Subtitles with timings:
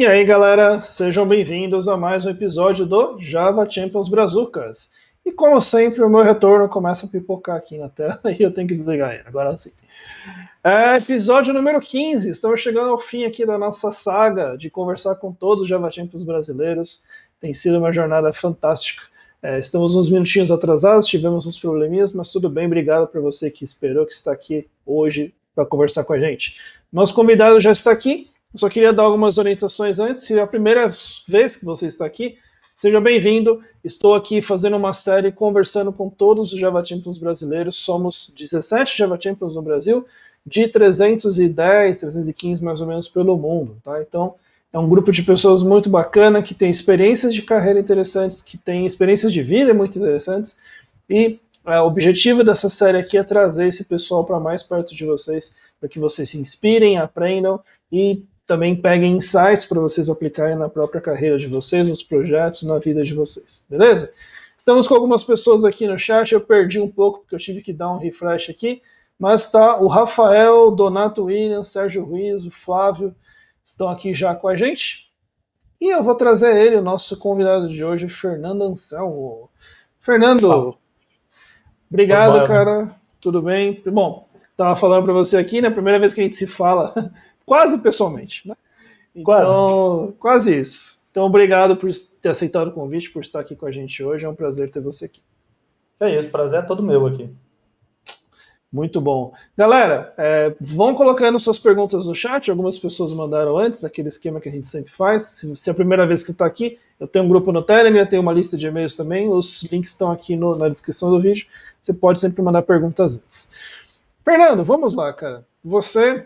[0.00, 4.90] E aí, galera, sejam bem-vindos a mais um episódio do Java Champions Brazucas.
[5.26, 8.66] E como sempre, o meu retorno começa a pipocar aqui na tela e eu tenho
[8.66, 9.70] que desligar ele, agora sim.
[10.64, 15.34] É, episódio número 15, estamos chegando ao fim aqui da nossa saga de conversar com
[15.34, 17.04] todos os Java Champions brasileiros.
[17.38, 19.02] Tem sido uma jornada fantástica.
[19.42, 22.64] É, estamos uns minutinhos atrasados, tivemos uns probleminhas, mas tudo bem.
[22.64, 26.56] Obrigado para você que esperou, que está aqui hoje para conversar com a gente.
[26.90, 28.29] Nosso convidado já está aqui.
[28.52, 30.22] Eu só queria dar algumas orientações antes.
[30.22, 30.90] Se é a primeira
[31.28, 32.36] vez que você está aqui,
[32.74, 33.62] seja bem-vindo.
[33.84, 37.76] Estou aqui fazendo uma série conversando com todos os Java Champions brasileiros.
[37.76, 40.04] Somos 17 Java Champions no Brasil,
[40.44, 43.76] de 310, 315 mais ou menos pelo mundo.
[43.84, 44.02] Tá?
[44.02, 44.34] Então,
[44.72, 48.84] é um grupo de pessoas muito bacana, que tem experiências de carreira interessantes, que tem
[48.84, 50.56] experiências de vida muito interessantes.
[51.08, 55.04] E é, o objetivo dessa série aqui é trazer esse pessoal para mais perto de
[55.04, 57.60] vocês, para que vocês se inspirem, aprendam
[57.92, 62.80] e também peguem insights para vocês aplicarem na própria carreira de vocês, nos projetos, na
[62.80, 63.64] vida de vocês.
[63.70, 64.12] Beleza?
[64.58, 67.72] Estamos com algumas pessoas aqui no chat, eu perdi um pouco porque eu tive que
[67.72, 68.82] dar um refresh aqui,
[69.16, 73.14] mas está o Rafael, Donato Williams, Sérgio Ruiz, o Flávio,
[73.64, 75.08] estão aqui já com a gente.
[75.80, 79.48] E eu vou trazer ele, o nosso convidado de hoje, Fernando Anselmo.
[80.00, 80.76] Fernando,
[81.88, 82.96] obrigado, cara.
[83.20, 83.80] Tudo bem?
[83.86, 85.70] Bom, estava falando para você aqui, né?
[85.70, 87.12] Primeira vez que a gente se fala
[87.50, 88.54] quase pessoalmente, né?
[89.12, 90.12] Então, quase.
[90.20, 91.00] quase isso.
[91.10, 91.90] Então, obrigado por
[92.22, 94.24] ter aceitado o convite, por estar aqui com a gente hoje.
[94.24, 95.20] É um prazer ter você aqui.
[95.98, 97.28] É isso, prazer é todo meu aqui.
[98.72, 99.32] Muito bom.
[99.58, 102.48] Galera, é, vão colocando suas perguntas no chat.
[102.52, 105.24] Algumas pessoas mandaram antes, aquele esquema que a gente sempre faz.
[105.24, 108.06] Se, se é a primeira vez que está aqui, eu tenho um grupo no Telegram,
[108.06, 109.28] tenho uma lista de e-mails também.
[109.28, 111.48] Os links estão aqui no, na descrição do vídeo.
[111.82, 113.50] Você pode sempre mandar perguntas antes.
[114.24, 115.44] Fernando, vamos lá, cara.
[115.64, 116.24] Você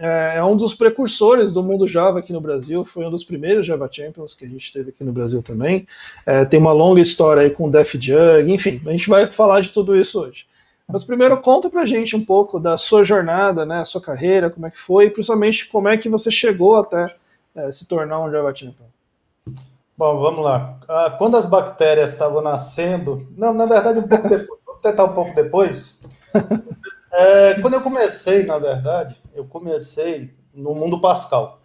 [0.00, 2.84] é, é um dos precursores do mundo Java aqui no Brasil.
[2.86, 5.86] Foi um dos primeiros Java Champions que a gente teve aqui no Brasil também.
[6.24, 8.50] É, tem uma longa história aí com o Def Jug.
[8.50, 10.46] Enfim, a gente vai falar de tudo isso hoje.
[10.88, 14.70] Mas primeiro conta pra gente um pouco da sua jornada, né, sua carreira, como é
[14.70, 17.14] que foi, e principalmente como é que você chegou até
[17.54, 18.86] é, se tornar um Java Champion.
[19.96, 20.78] Bom, vamos lá.
[20.88, 25.12] Ah, quando as bactérias estavam nascendo, não, na verdade um pouco depois, vou tentar um
[25.12, 26.00] pouco depois.
[27.12, 31.60] É, quando eu comecei, na verdade, eu comecei no mundo Pascal.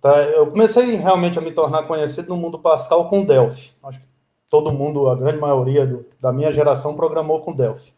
[0.00, 0.22] Tá?
[0.22, 3.72] Eu comecei realmente a me tornar conhecido no mundo Pascal com Delphi.
[3.82, 4.06] Acho que
[4.50, 7.92] todo mundo, a grande maioria do, da minha geração, programou com Delphi.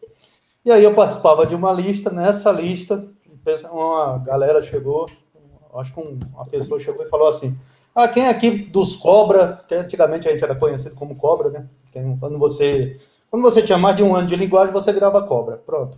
[0.63, 3.03] E aí eu participava de uma lista, nessa lista,
[3.71, 5.09] uma galera chegou,
[5.75, 7.57] acho que uma pessoa chegou e falou assim,
[7.95, 11.67] ah, quem aqui dos Cobra, que antigamente a gente era conhecido como Cobra, né?
[12.19, 15.57] Quando você, quando você tinha mais de um ano de linguagem, você virava Cobra.
[15.57, 15.97] Pronto.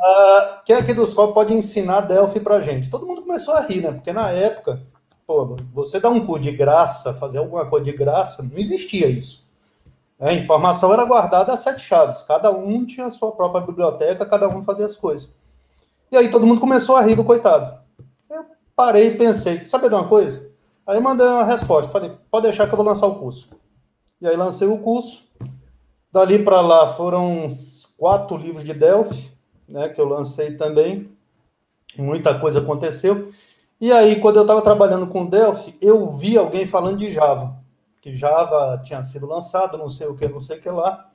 [0.00, 2.90] Ah, quem aqui dos Cobra pode ensinar Delphi pra gente?
[2.90, 3.92] Todo mundo começou a rir, né?
[3.92, 4.82] Porque na época,
[5.26, 9.46] pô, você dar um curso de graça, fazer alguma coisa de graça, não existia isso.
[10.20, 12.22] A informação era guardada a sete chaves.
[12.22, 15.28] Cada um tinha a sua própria biblioteca, cada um fazia as coisas.
[16.10, 17.78] E aí todo mundo começou a rir do coitado.
[18.28, 18.44] Eu
[18.74, 20.48] parei e pensei, sabe de uma coisa?
[20.86, 23.48] Aí mandei uma resposta, falei, pode deixar que eu vou lançar o curso.
[24.20, 25.28] E aí lancei o curso.
[26.10, 27.48] Dali para lá foram
[27.98, 29.30] quatro livros de Delphi,
[29.68, 31.10] né, que eu lancei também.
[31.96, 33.30] Muita coisa aconteceu.
[33.80, 37.58] E aí, quando eu estava trabalhando com Delphi, eu vi alguém falando de Java
[38.00, 41.08] que Java tinha sido lançado, não sei o que, não sei o que lá,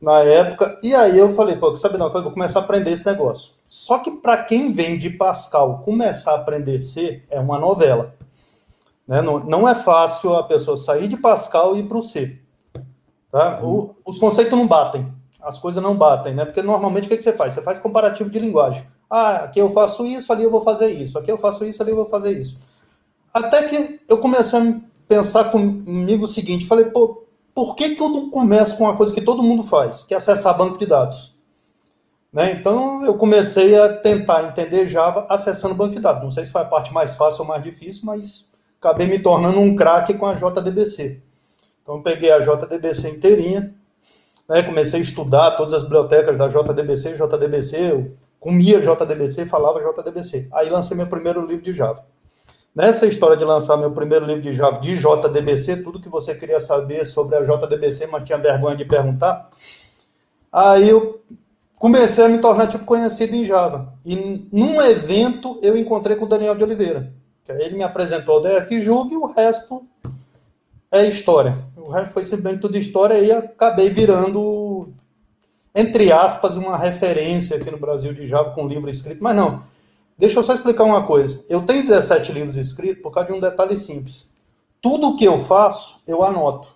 [0.00, 0.78] na época.
[0.82, 3.54] E aí eu falei, pô, sabe não, eu vou começar a aprender esse negócio.
[3.66, 8.14] Só que para quem vem de Pascal, começar a aprender C é uma novela.
[9.06, 9.20] Né?
[9.20, 12.38] Não, não é fácil a pessoa sair de Pascal e ir para o C.
[13.30, 13.60] Tá?
[13.62, 15.12] O, os conceitos não batem,
[15.48, 16.44] as coisas não batem, né?
[16.44, 17.54] Porque normalmente o que, você faz?
[17.54, 18.86] Você faz comparativo de linguagem.
[19.10, 21.18] Ah, aqui eu faço isso, ali eu vou fazer isso.
[21.18, 22.58] Aqui eu faço isso, ali eu vou fazer isso.
[23.32, 28.10] Até que eu comecei a pensar comigo o seguinte: falei, pô, por que, que eu
[28.10, 31.34] não começo com uma coisa que todo mundo faz, que é acessar banco de dados?
[32.30, 32.52] Né?
[32.52, 36.22] Então eu comecei a tentar entender Java acessando banco de dados.
[36.22, 39.60] Não sei se foi a parte mais fácil ou mais difícil, mas acabei me tornando
[39.60, 41.22] um craque com a JDBC.
[41.82, 43.74] Então peguei a JDBC inteirinha,
[44.48, 44.62] né?
[44.62, 48.06] comecei a estudar todas as bibliotecas da JDBC, JDBC, eu
[48.40, 50.48] comia JDBC falava JDBC.
[50.52, 52.04] Aí lancei meu primeiro livro de Java.
[52.74, 56.60] Nessa história de lançar meu primeiro livro de Java de JDBC, tudo que você queria
[56.60, 59.48] saber sobre a JDBC, mas tinha vergonha de perguntar,
[60.52, 61.20] aí eu
[61.78, 63.92] comecei a me tornar tipo conhecido em Java.
[64.04, 67.12] E num evento eu encontrei com o Daniel de Oliveira.
[67.48, 69.86] Ele me apresentou o DFJUG e o resto
[70.92, 71.56] é história.
[71.88, 74.92] O resto foi simplesmente tudo história e acabei virando,
[75.74, 79.62] entre aspas, uma referência aqui no Brasil de Java com livro escrito, mas não
[80.18, 81.42] Deixa eu só explicar uma coisa.
[81.48, 84.28] Eu tenho 17 livros escritos por causa de um detalhe simples.
[84.82, 86.68] Tudo que eu faço, eu anoto.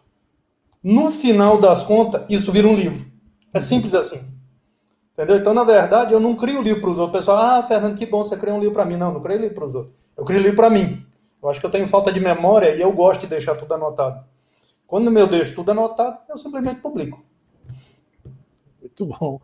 [0.83, 3.05] No final das contas, isso vira um livro.
[3.53, 4.25] É simples assim.
[5.13, 5.37] Entendeu?
[5.37, 7.17] Então, na verdade, eu não crio livro para os outros.
[7.17, 8.97] O pessoal, ah, Fernando, que bom, você criou um livro para mim.
[8.97, 9.95] Não, não crio livro para os outros.
[10.17, 11.05] Eu crio livro para mim.
[11.43, 14.32] Eu acho que eu tenho falta de memória e eu gosto de deixar tudo anotado.
[14.93, 17.25] Quando eu deixo tudo anotado, eu simplesmente publico.
[18.79, 19.41] Muito bom.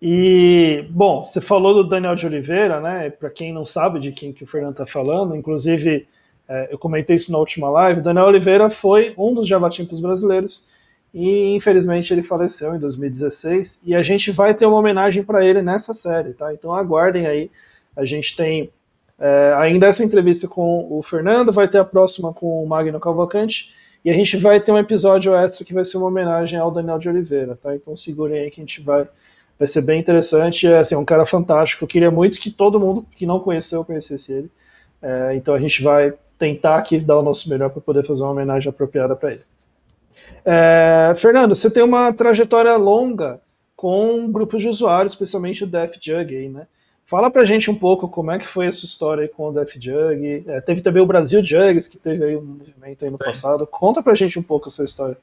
[0.00, 3.10] E, bom, você falou do Daniel de Oliveira, né?
[3.10, 6.06] Para quem não sabe de quem que o Fernando está falando, inclusive
[6.48, 10.68] é, eu comentei isso na última live, o Daniel Oliveira foi um dos Javatimpos brasileiros
[11.12, 15.62] e infelizmente ele faleceu em 2016 e a gente vai ter uma homenagem para ele
[15.62, 16.54] nessa série, tá?
[16.54, 17.50] Então aguardem aí,
[17.96, 18.70] a gente tem
[19.18, 23.81] é, ainda essa entrevista com o Fernando, vai ter a próxima com o Magno Cavalcante
[24.04, 26.98] e a gente vai ter um episódio extra que vai ser uma homenagem ao Daniel
[26.98, 27.74] de Oliveira, tá?
[27.74, 29.08] Então segurem aí que a gente vai
[29.58, 30.66] vai ser bem interessante.
[30.66, 31.84] É assim, um cara fantástico.
[31.84, 34.50] Eu queria muito que todo mundo que não conheceu conhecesse ele.
[35.00, 38.32] É, então a gente vai tentar aqui dar o nosso melhor para poder fazer uma
[38.32, 39.42] homenagem apropriada para ele.
[40.44, 43.40] É, Fernando, você tem uma trajetória longa
[43.76, 46.66] com grupos de usuários, especialmente o Def Jug né?
[47.12, 49.74] Fala pra gente um pouco como é que foi a sua história com o Def
[49.74, 50.44] Jug.
[50.46, 53.24] É, teve também o Brasil Jugs, que teve aí um movimento aí no Sim.
[53.24, 53.66] passado.
[53.66, 55.18] Conta pra gente um pouco a sua história.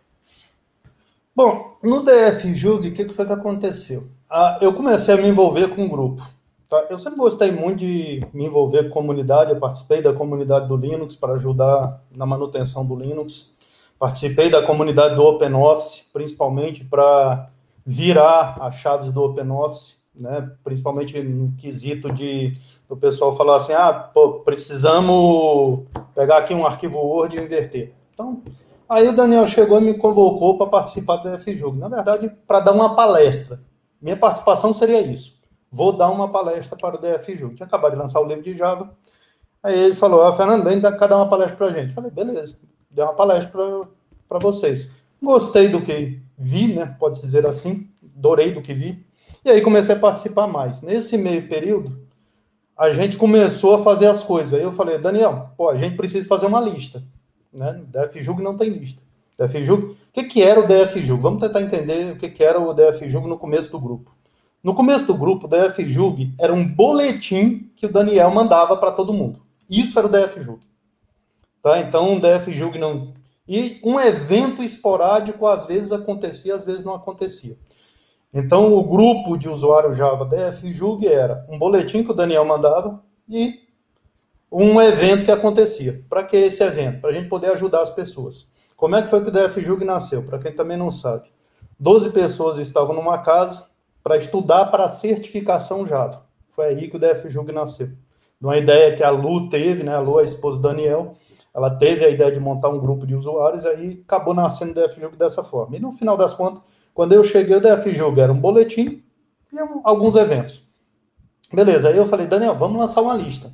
[1.35, 4.03] Bom, no DF Jug, o que, que foi que aconteceu?
[4.29, 6.21] Ah, eu comecei a me envolver com um grupo.
[6.69, 6.85] Tá?
[6.91, 11.15] Eu sempre gostei muito de me envolver com comunidade, eu participei da comunidade do Linux
[11.15, 13.49] para ajudar na manutenção do Linux.
[13.97, 17.49] Participei da comunidade do OpenOffice, principalmente para
[17.83, 20.51] virar as chaves do OpenOffice, né?
[20.63, 22.57] principalmente no quesito de
[22.87, 25.85] o pessoal falar assim, ah, pô, precisamos
[26.15, 27.93] pegar aqui um arquivo Word e inverter.
[28.13, 28.41] Então,
[28.87, 31.77] aí o Daniel chegou e me convocou para participar do DFJUG.
[31.77, 33.61] Na verdade, para dar uma palestra.
[34.01, 35.39] Minha participação seria isso.
[35.71, 37.55] Vou dar uma palestra para o DFJUG.
[37.55, 38.91] Tinha acabado de lançar o livro de Java.
[39.61, 41.93] Aí ele falou, ah, Fernando, vem dar uma palestra para a gente.
[41.93, 42.57] Falei, beleza
[42.89, 43.51] dei uma palestra
[44.27, 44.91] para vocês.
[45.21, 46.95] Gostei do que vi, né?
[46.99, 49.05] Pode dizer assim, adorei do que vi.
[49.49, 50.83] E aí comecei a participar mais.
[50.83, 52.07] Nesse meio período,
[52.77, 54.53] a gente começou a fazer as coisas.
[54.53, 57.03] Aí eu falei, Daniel, pô, a gente precisa fazer uma lista.
[57.51, 57.83] Né?
[57.87, 59.01] DFJUG não tem lista.
[59.39, 61.19] DFJUG, o que, que era o DFJUG?
[61.19, 64.15] Vamos tentar entender o que, que era o DFJUG no começo do grupo.
[64.63, 69.11] No começo do grupo, o DFJUG era um boletim que o Daniel mandava para todo
[69.11, 69.39] mundo.
[69.67, 70.61] Isso era o DFJUG.
[71.63, 71.79] Tá?
[71.79, 73.13] Então, o DFJUG não.
[73.47, 77.57] E um evento esporádico às vezes acontecia, às vezes não acontecia.
[78.33, 83.67] Então, o grupo de usuário Java DFJUG era um boletim que o Daniel mandava e
[84.51, 86.03] um evento que acontecia.
[86.07, 87.01] Para que esse evento?
[87.01, 88.47] Para a gente poder ajudar as pessoas.
[88.75, 90.23] Como é que foi que o DFJUG nasceu?
[90.23, 91.29] Para quem também não sabe.
[91.79, 93.65] Doze pessoas estavam numa casa
[94.03, 96.23] para estudar para a certificação Java.
[96.47, 97.87] Foi aí que o DFJUG nasceu.
[97.87, 99.95] De uma ideia que a Lu teve, né?
[99.95, 101.09] A Lu, a esposa do Daniel,
[101.53, 105.17] ela teve a ideia de montar um grupo de usuários, aí acabou nascendo o DFJUG
[105.17, 105.75] dessa forma.
[105.75, 106.61] E no final das contas,
[106.99, 109.01] quando eu cheguei, o DFJUG era um boletim
[109.53, 110.63] e alguns eventos.
[111.49, 113.49] Beleza, aí eu falei, Daniel, vamos lançar uma lista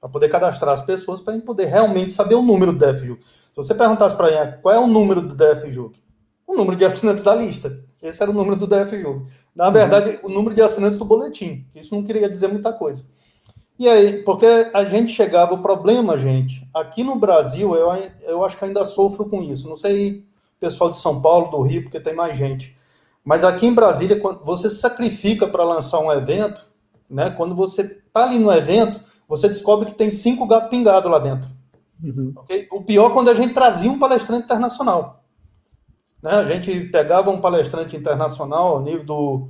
[0.00, 3.20] para poder cadastrar as pessoas para a gente poder realmente saber o número do DFJUG.
[3.20, 6.00] Se você perguntasse para mim qual é o número do DFJUG,
[6.46, 7.80] o número de assinantes da lista.
[8.00, 9.26] Esse era o número do DFJUG.
[9.56, 10.30] Na verdade, uhum.
[10.30, 11.66] o número de assinantes do boletim.
[11.74, 13.04] Isso não queria dizer muita coisa.
[13.76, 17.88] E aí, porque a gente chegava, o problema, gente, aqui no Brasil, eu,
[18.22, 19.68] eu acho que ainda sofro com isso.
[19.68, 20.24] Não sei,
[20.60, 22.83] pessoal de São Paulo, do Rio, porque tem mais gente.
[23.24, 26.66] Mas aqui em Brasília, quando você se sacrifica para lançar um evento,
[27.08, 27.30] né?
[27.30, 31.48] Quando você está ali no evento, você descobre que tem cinco gatos pingados lá dentro.
[32.02, 32.32] Uhum.
[32.36, 32.68] Okay?
[32.70, 35.24] O pior é quando a gente trazia um palestrante internacional.
[36.22, 36.32] Né?
[36.32, 39.48] A gente pegava um palestrante internacional ao nível do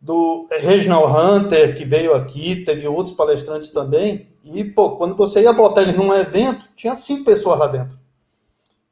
[0.00, 5.52] do Reginald Hunter, que veio aqui, teve outros palestrantes também, e, pô, quando você ia
[5.52, 7.98] botar ele num evento, tinha cinco pessoas lá dentro.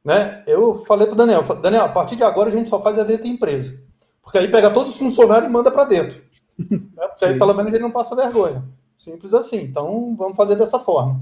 [0.05, 0.43] Né?
[0.47, 3.31] Eu falei pro Daniel, Daniel, a partir de agora a gente só faz evento em
[3.31, 3.81] empresa.
[4.27, 6.21] Porque aí pega todos os funcionários e manda para dentro.
[6.59, 7.07] né?
[7.07, 8.65] Porque aí pelo menos ele não passa vergonha.
[8.97, 9.63] Simples assim.
[9.63, 11.21] Então vamos fazer dessa forma.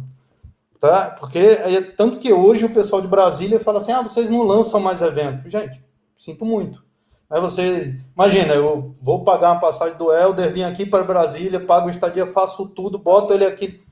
[0.81, 1.11] Tá?
[1.21, 4.81] Porque é tanto que hoje o pessoal de Brasília fala assim: ah, vocês não lançam
[4.81, 5.51] mais evento.
[5.51, 5.85] Gente,
[6.17, 6.83] sinto muito.
[7.29, 11.89] Aí você, imagina, eu vou pagar uma passagem do Helder, vim aqui para Brasília, pago
[11.89, 13.83] o estadia, faço tudo, boto ele aqui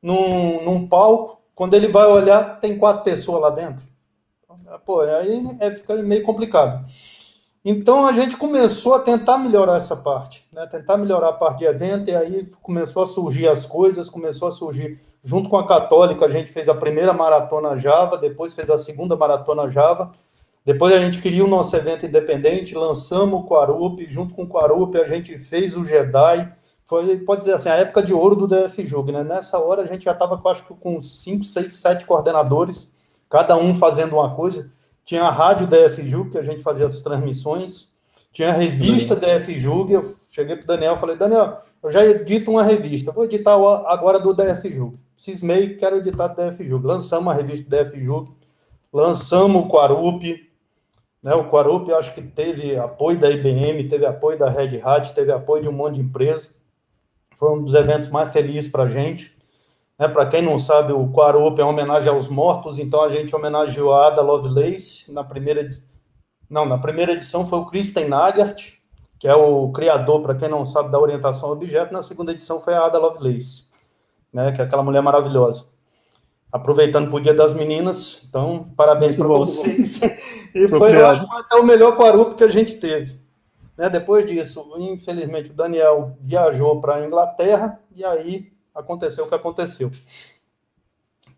[0.00, 1.40] num, num palco.
[1.56, 3.82] Quando ele vai olhar, tem quatro pessoas lá dentro.
[4.84, 6.86] Pô, aí é, fica meio complicado.
[7.62, 10.66] Então a gente começou a tentar melhorar essa parte, né?
[10.66, 14.52] tentar melhorar a parte de evento, e aí começou a surgir as coisas, começou a
[14.52, 14.98] surgir.
[15.22, 19.14] Junto com a Católica, a gente fez a primeira maratona Java, depois fez a segunda
[19.14, 20.12] maratona Java,
[20.64, 24.96] depois a gente queria o nosso evento independente, lançamos o Quarup, junto com o Quarup
[24.98, 26.50] a gente fez o Jedi,
[26.86, 29.22] foi, pode dizer assim, a época de ouro do DFJUG, né?
[29.22, 32.92] Nessa hora a gente já estava, acho que com 5, 6, 7 coordenadores,
[33.28, 34.72] cada um fazendo uma coisa.
[35.04, 37.92] Tinha a rádio DFJUG, que a gente fazia as transmissões.
[38.32, 42.50] Tinha a revista DFJUG, eu cheguei para o Daniel e falei, Daniel, eu já edito
[42.50, 43.54] uma revista, vou editar
[43.86, 44.96] agora do DFJUG.
[45.16, 46.86] Cismei, quero editar do DFJUG.
[46.86, 48.30] Lançamos a revista DFJUG,
[48.92, 50.50] lançamos o Quarup,
[51.22, 51.34] né?
[51.34, 55.62] O Quarup acho que teve apoio da IBM, teve apoio da Red Hat, teve apoio
[55.62, 56.54] de um monte de empresa.
[57.36, 59.36] Foi um dos eventos mais felizes para a gente.
[60.00, 60.08] Né?
[60.08, 63.92] Para quem não sabe, o Quarup é uma homenagem aos mortos, então a gente homenageou
[63.92, 65.68] a Ada Lovelace na primeira
[66.48, 68.72] não, na primeira edição foi o Christian Nagart,
[69.20, 71.92] que é o criador, para quem não sabe, da orientação ao objeto.
[71.92, 73.68] Na segunda edição foi a Ada Lovelace,
[74.32, 75.66] né, que é aquela mulher maravilhosa
[76.52, 78.24] aproveitando para o Dia das Meninas.
[78.28, 80.00] Então, parabéns para vocês.
[80.54, 83.20] e foi, eu acho, até o melhor Quarup que a gente teve.
[83.76, 83.88] Né?
[83.88, 89.90] Depois disso, infelizmente, o Daniel viajou para a Inglaterra e aí aconteceu o que aconteceu.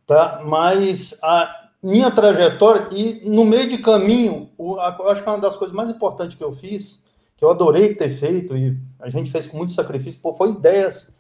[0.07, 0.43] Tá?
[0.45, 5.75] Mas a minha trajetória, e no meio de caminho, eu acho que uma das coisas
[5.75, 7.03] mais importantes que eu fiz,
[7.37, 11.13] que eu adorei ter feito, e a gente fez com muito sacrifício, pô, foi ideias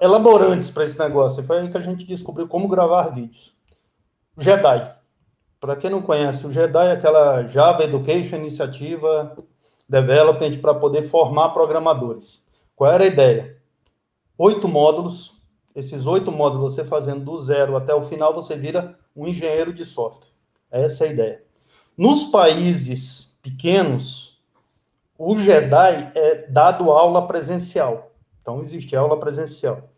[0.00, 1.42] elaborantes para esse negócio.
[1.44, 3.54] Foi aí que a gente descobriu como gravar vídeos.
[4.36, 4.94] O Jedi.
[5.60, 9.36] Para quem não conhece, o Jedi é aquela Java Education Iniciativa
[9.88, 12.42] Development para poder formar programadores.
[12.74, 13.59] Qual era a ideia?
[14.42, 15.32] Oito módulos.
[15.76, 19.84] Esses oito módulos você fazendo do zero até o final, você vira um engenheiro de
[19.84, 20.30] software.
[20.70, 21.42] Essa é a ideia.
[21.94, 24.42] Nos países pequenos,
[25.18, 28.12] o Jedi é dado aula presencial.
[28.40, 29.90] Então, existe aula presencial.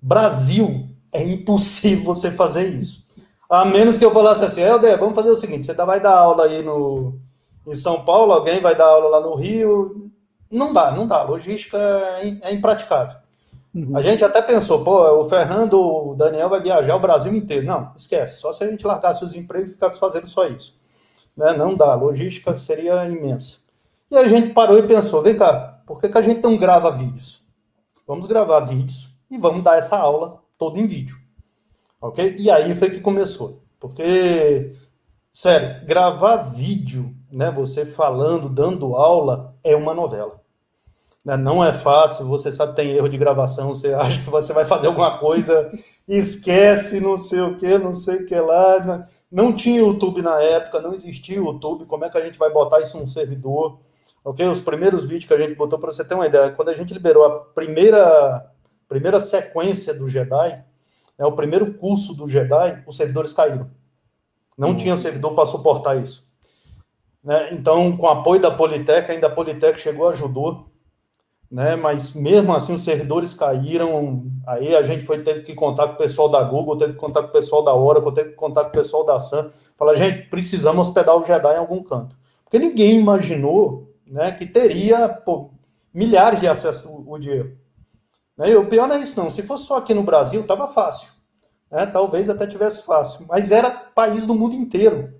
[0.00, 3.04] Brasil, é impossível você fazer isso.
[3.50, 6.44] A menos que eu falasse assim, Helder, vamos fazer o seguinte, você vai dar aula
[6.44, 7.18] aí no,
[7.66, 10.08] em São Paulo, alguém vai dar aula lá no Rio.
[10.48, 11.24] Não dá, não dá.
[11.24, 13.26] Logística é, é impraticável.
[13.78, 13.96] Uhum.
[13.96, 17.64] A gente até pensou, pô, o Fernando, o Daniel vai viajar o Brasil inteiro.
[17.64, 18.40] Não, esquece.
[18.40, 20.80] Só se a gente largasse os empregos e ficasse fazendo só isso.
[21.36, 21.52] Né?
[21.56, 21.92] Não dá.
[21.92, 23.58] A logística seria imensa.
[24.10, 26.90] E a gente parou e pensou, vem cá, por que, que a gente não grava
[26.90, 27.42] vídeos?
[28.06, 31.16] Vamos gravar vídeos e vamos dar essa aula toda em vídeo.
[32.00, 32.36] Ok?
[32.38, 33.62] E aí foi que começou.
[33.78, 34.74] Porque,
[35.32, 40.37] sério, gravar vídeo, né, você falando, dando aula, é uma novela.
[41.24, 41.36] Né?
[41.36, 44.88] Não é fácil, você sabe tem erro de gravação, você acha que você vai fazer
[44.88, 45.68] alguma coisa,
[46.06, 48.84] esquece, não sei o que, não sei o que lá.
[48.84, 49.08] Né?
[49.30, 52.80] Não tinha YouTube na época, não existia YouTube, como é que a gente vai botar
[52.80, 53.78] isso num servidor?
[54.28, 54.46] ok?
[54.46, 56.92] Os primeiros vídeos que a gente botou, para você ter uma ideia, quando a gente
[56.92, 58.50] liberou a primeira,
[58.86, 60.64] primeira sequência do Jedi,
[61.18, 63.70] né, o primeiro curso do Jedi, os servidores caíram.
[64.56, 64.76] Não uhum.
[64.76, 66.28] tinha servidor para suportar isso.
[67.24, 67.52] Né?
[67.52, 70.67] Então, com apoio da Politec, ainda a Politec chegou, ajudou,
[71.50, 71.76] né?
[71.76, 74.24] Mas mesmo assim os servidores caíram.
[74.46, 77.22] Aí a gente foi teve que contar com o pessoal da Google, teve que contar
[77.22, 79.50] com o pessoal da Oracle, teve que contar com o pessoal da Sun.
[79.76, 82.16] Falar, gente, precisamos hospedar o Jedi em algum canto.
[82.44, 85.50] Porque ninguém imaginou né, que teria pô,
[85.92, 87.56] milhares de acessos o dinheiro.
[88.36, 88.50] Né?
[88.50, 89.30] E o pior não é isso, não.
[89.30, 91.12] Se fosse só aqui no Brasil, estava fácil.
[91.70, 91.86] Né?
[91.86, 93.26] Talvez até tivesse fácil.
[93.28, 95.12] Mas era país do mundo inteiro.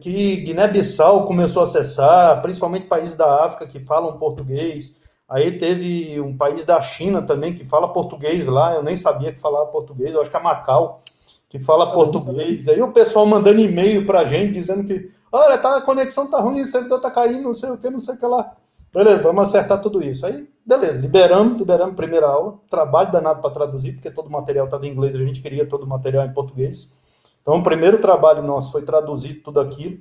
[0.00, 5.00] Que Guiné-Bissau começou a acessar, principalmente países da África que falam português.
[5.28, 8.74] Aí teve um país da China também que fala português lá.
[8.74, 10.14] Eu nem sabia que falava português.
[10.14, 11.02] Eu acho que é Macau
[11.48, 12.68] que fala português.
[12.68, 16.40] Aí o pessoal mandando e-mail para a gente dizendo que Olha, tá, a conexão tá
[16.40, 18.56] ruim, o servidor tá caindo, não sei o que, não sei o que lá.
[18.92, 20.24] Beleza, vamos acertar tudo isso.
[20.24, 22.58] Aí, beleza, liberamos, liberamos primeira aula.
[22.70, 25.82] Trabalho danado para traduzir, porque todo o material estava em inglês a gente queria todo
[25.82, 26.94] o material em português.
[27.42, 29.98] Então, o primeiro trabalho nosso foi traduzir tudo aquilo.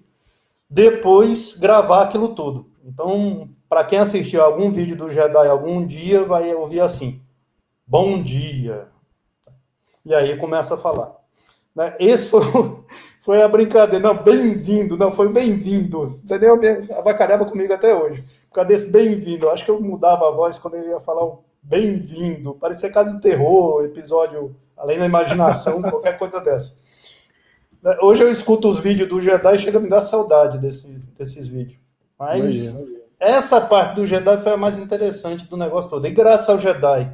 [0.69, 2.67] Depois, gravar aquilo tudo.
[2.85, 7.21] Então, para quem assistiu algum vídeo do Jedi algum dia, vai ouvir assim:
[7.85, 8.87] Bom dia.
[10.05, 11.15] E aí começa a falar.
[11.75, 11.95] Né?
[11.99, 12.83] Esse foi o,
[13.19, 14.05] foi a brincadeira.
[14.05, 14.97] Não, bem-vindo.
[14.97, 16.19] Não, foi bem-vindo.
[16.23, 16.59] Daniel
[16.97, 18.23] avacalhava comigo até hoje.
[18.49, 19.49] Por causa desse bem-vindo.
[19.49, 22.55] Acho que eu mudava a voz quando eu ia falar um bem-vindo.
[22.55, 26.75] Parecia caso do terror, episódio além da imaginação, qualquer coisa dessa.
[28.01, 31.47] Hoje eu escuto os vídeos do Jedi e chega a me dar saudade desse, desses
[31.47, 31.79] vídeos.
[32.17, 32.75] Mas
[33.19, 36.05] essa parte do Jedi foi a mais interessante do negócio todo.
[36.05, 37.11] E graças ao Jedi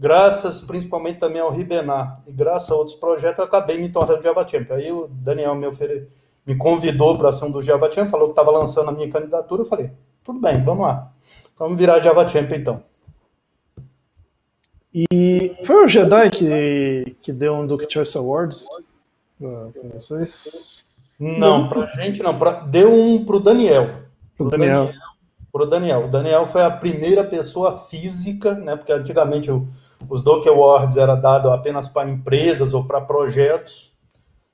[0.00, 4.48] graças principalmente também ao Ribenar e graças a outros projetos, eu acabei me tornando Java
[4.48, 4.74] Champion.
[4.74, 6.08] Aí o Daniel me, ofere...
[6.46, 9.60] me convidou para ser um do Java Champion, falou que estava lançando a minha candidatura.
[9.60, 9.90] Eu falei,
[10.24, 11.12] tudo bem, vamos lá.
[11.58, 12.82] Vamos virar Java Champion então.
[15.12, 18.66] E foi o Jedi que, que deu um Duke Choice Awards
[19.38, 21.14] para vocês?
[21.20, 22.36] Não, para gente não.
[22.38, 24.00] Pra, deu um para o Daniel.
[24.34, 24.86] Pro Daniel.
[24.86, 25.09] Daniel.
[25.52, 26.06] Para o Daniel.
[26.06, 28.76] O Daniel foi a primeira pessoa física, né?
[28.76, 29.68] Porque antigamente o,
[30.08, 33.92] os Doc Awards era dado apenas para empresas ou para projetos,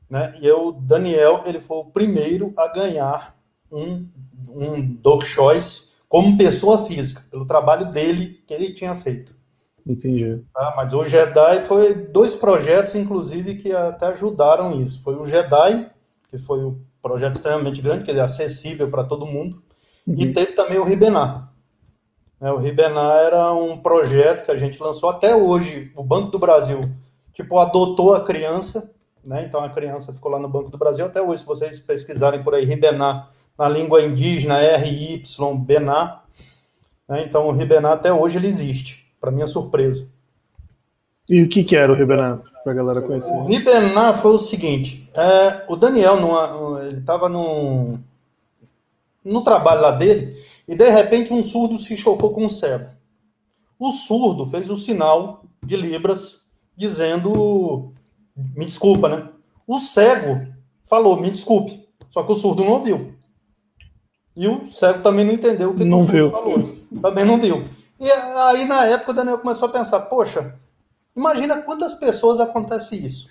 [0.09, 0.35] né?
[0.41, 3.37] E o Daniel ele foi o primeiro a ganhar
[3.71, 4.07] um,
[4.49, 9.35] um Doc Choice como pessoa física, pelo trabalho dele que ele tinha feito.
[9.87, 10.43] Entendi.
[10.53, 10.75] Tá?
[10.77, 15.01] Mas o Jedi foi dois projetos, inclusive, que até ajudaram isso.
[15.03, 15.89] Foi o Jedi,
[16.29, 19.63] que foi um projeto extremamente grande, que é acessível para todo mundo,
[20.07, 20.15] uhum.
[20.17, 21.53] e teve também o Ribenar.
[22.41, 25.91] É, o Ribenar era um projeto que a gente lançou até hoje.
[25.97, 26.81] O Banco do Brasil,
[27.33, 28.91] tipo, adotou a criança,
[29.25, 29.45] né?
[29.45, 31.07] Então a criança ficou lá no Banco do Brasil.
[31.07, 35.23] Até hoje, se vocês pesquisarem por aí, Ribenar, na língua indígena, RY,
[35.59, 36.23] Bená.
[37.09, 37.25] Né?
[37.25, 40.09] Então o Ribenar até hoje ele existe, para minha surpresa.
[41.29, 43.33] E o que, que era o Ribenar, para a galera conhecer?
[43.33, 47.99] O Ribenar foi o seguinte: é, o Daniel, numa, ele estava no,
[49.27, 52.91] no trabalho lá dele, e de repente um surdo se chocou com um cego.
[53.79, 56.41] O surdo fez o sinal de Libras
[56.77, 57.93] dizendo:
[58.55, 59.29] me desculpa, né?
[59.67, 60.47] O cego
[60.85, 61.87] falou: me desculpe.
[62.11, 63.15] Só que o surdo não ouviu.
[64.35, 66.77] E o cego também não entendeu o que não o surdo falou.
[67.03, 67.63] Também não viu.
[67.99, 70.55] E aí, na época, o Daniel começou a pensar: poxa,
[71.15, 73.29] imagina quantas pessoas acontece isso.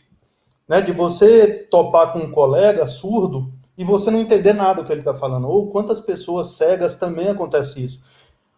[0.68, 4.92] Né, de você topar com um colega surdo e você não entender nada do que
[4.92, 5.48] ele está falando.
[5.48, 8.02] Ou quantas pessoas cegas também acontece isso.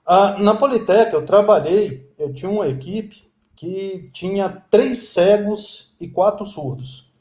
[0.06, 6.46] Ah, na Politec, eu trabalhei, eu tinha uma equipe que tinha três cegos e quatro
[6.46, 7.12] surdos.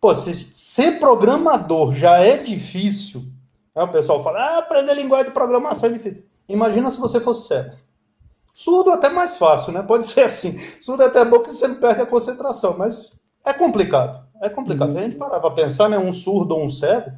[0.00, 3.24] Pô, se ser programador já é difícil,
[3.74, 6.22] né, o pessoal fala, ah, aprender linguagem de programação é difícil.
[6.48, 7.76] Imagina se você fosse cego.
[8.54, 9.82] Surdo é até mais fácil, né?
[9.82, 10.58] Pode ser assim.
[10.80, 13.12] Surdo é até bom que você não perde a concentração, mas
[13.46, 14.26] é complicado.
[14.40, 14.88] É complicado.
[14.88, 14.94] Uhum.
[14.94, 17.12] Se a gente parar para pensar, né, um surdo ou um cego,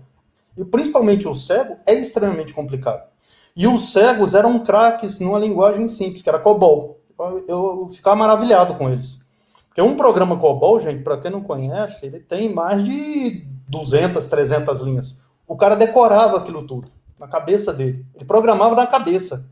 [0.56, 3.08] e principalmente o cego, é extremamente complicado.
[3.54, 6.98] E os cegos eram craques numa linguagem simples, que era COBOL.
[7.18, 9.20] Eu, eu ficava maravilhado com eles.
[9.68, 14.80] Porque um programa COBOL, gente, para quem não conhece, ele tem mais de 200, 300
[14.80, 15.20] linhas.
[15.46, 18.04] O cara decorava aquilo tudo na cabeça dele.
[18.14, 19.48] Ele programava na cabeça.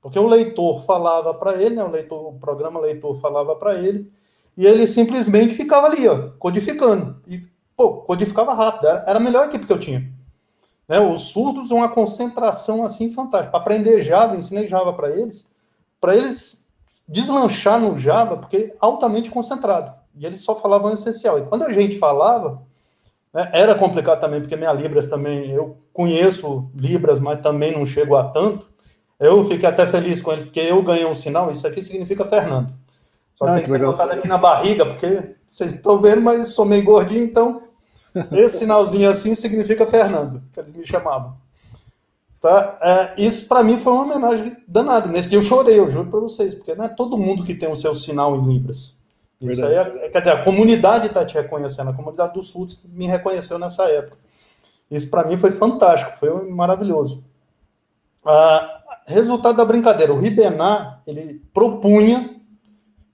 [0.00, 4.10] Porque o leitor falava para ele, né, o, leitor, o programa leitor falava para ele,
[4.56, 7.16] e ele simplesmente ficava ali, ó, codificando.
[7.26, 7.42] E,
[7.76, 8.86] pô, codificava rápido.
[8.86, 10.08] Era, a melhor equipe que eu tinha.
[10.88, 13.50] Né, os surdos, uma concentração assim fantástica.
[13.50, 15.46] Para aprender Java, ensinei Java para eles,
[16.00, 16.68] para eles
[17.08, 19.92] deslanchar no Java, porque altamente concentrado.
[20.16, 21.38] E eles só falavam o essencial.
[21.38, 22.62] E quando a gente falava,
[23.32, 28.14] né, era complicado também, porque minha Libras também, eu conheço Libras, mas também não chego
[28.14, 28.68] a tanto.
[29.18, 32.83] Eu fiquei até feliz com ele, porque eu ganhei um sinal, isso aqui significa Fernando.
[33.34, 36.48] Só ah, tem que, que ser botado aqui na barriga, porque vocês estão vendo, mas
[36.48, 37.62] sou meio gordinho, então
[38.32, 41.36] esse sinalzinho assim significa Fernando, que eles me chamavam.
[42.40, 42.78] Tá?
[42.82, 45.08] É, isso para mim foi uma homenagem danada.
[45.08, 47.70] Nesse dia eu chorei, eu juro para vocês, porque não é todo mundo que tem
[47.70, 48.96] o seu sinal em Libras.
[49.40, 53.06] Isso aí, é, quer dizer, a comunidade está te reconhecendo, a comunidade do Sul me
[53.06, 54.18] reconheceu nessa época.
[54.90, 57.24] Isso para mim foi fantástico, foi maravilhoso.
[58.24, 62.30] Ah, resultado da brincadeira, o Ribenar, ele propunha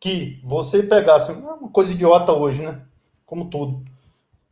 [0.01, 2.81] que você pegasse, uma coisa idiota hoje, né?
[3.27, 3.85] Como tudo.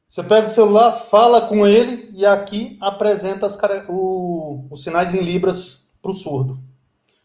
[0.07, 3.59] Você pega o celular, fala com ele e aqui apresenta as,
[3.89, 6.59] o, os sinais em libras para o surdo.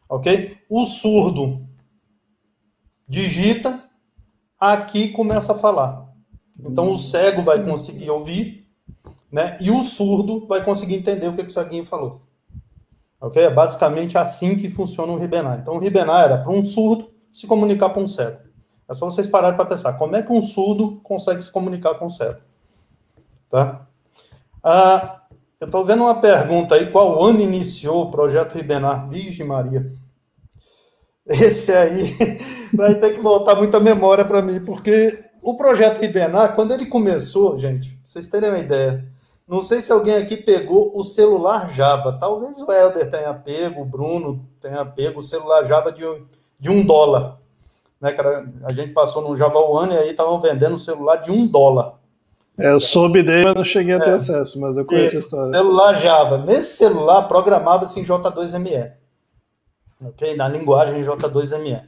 [0.07, 0.57] Ok?
[0.69, 1.61] O surdo
[3.07, 3.83] digita,
[4.59, 6.09] aqui começa a falar.
[6.59, 8.67] Então o cego vai conseguir ouvir,
[9.31, 9.57] né?
[9.59, 12.21] E o surdo vai conseguir entender o que, que o ceguinho falou.
[13.19, 13.41] Ok?
[13.41, 15.59] É basicamente assim que funciona o Ribenar.
[15.59, 18.37] Então o Ribenar era para um surdo se comunicar com um cego.
[18.87, 22.05] É só vocês pararem para pensar, como é que um surdo consegue se comunicar com
[22.05, 22.39] um cego?
[23.49, 23.87] Tá?
[24.63, 25.21] Ah,
[25.59, 29.09] eu estou vendo uma pergunta aí, qual ano iniciou o projeto Ribenar?
[29.09, 29.91] Virgem Maria.
[31.25, 32.15] Esse aí
[32.75, 37.57] vai ter que voltar muita memória para mim, porque o projeto Ribenar, quando ele começou,
[37.57, 39.07] gente, vocês terem uma ideia,
[39.47, 42.17] não sei se alguém aqui pegou o celular Java.
[42.17, 46.03] Talvez o Helder tenha pego, o Bruno tenha pego o celular Java de
[46.63, 47.39] de um dólar.
[47.99, 48.49] Né, cara?
[48.63, 51.95] A gente passou no Java One e aí estavam vendendo um celular de um dólar.
[52.57, 54.13] É, eu soube dele, mas não cheguei a ter é.
[54.13, 55.53] acesso, mas eu conheço Isso, a história.
[55.53, 56.37] Celular Java.
[56.37, 58.93] Nesse celular programava-se em J2ME.
[60.05, 60.35] Ok?
[60.37, 61.83] Na linguagem J2ME.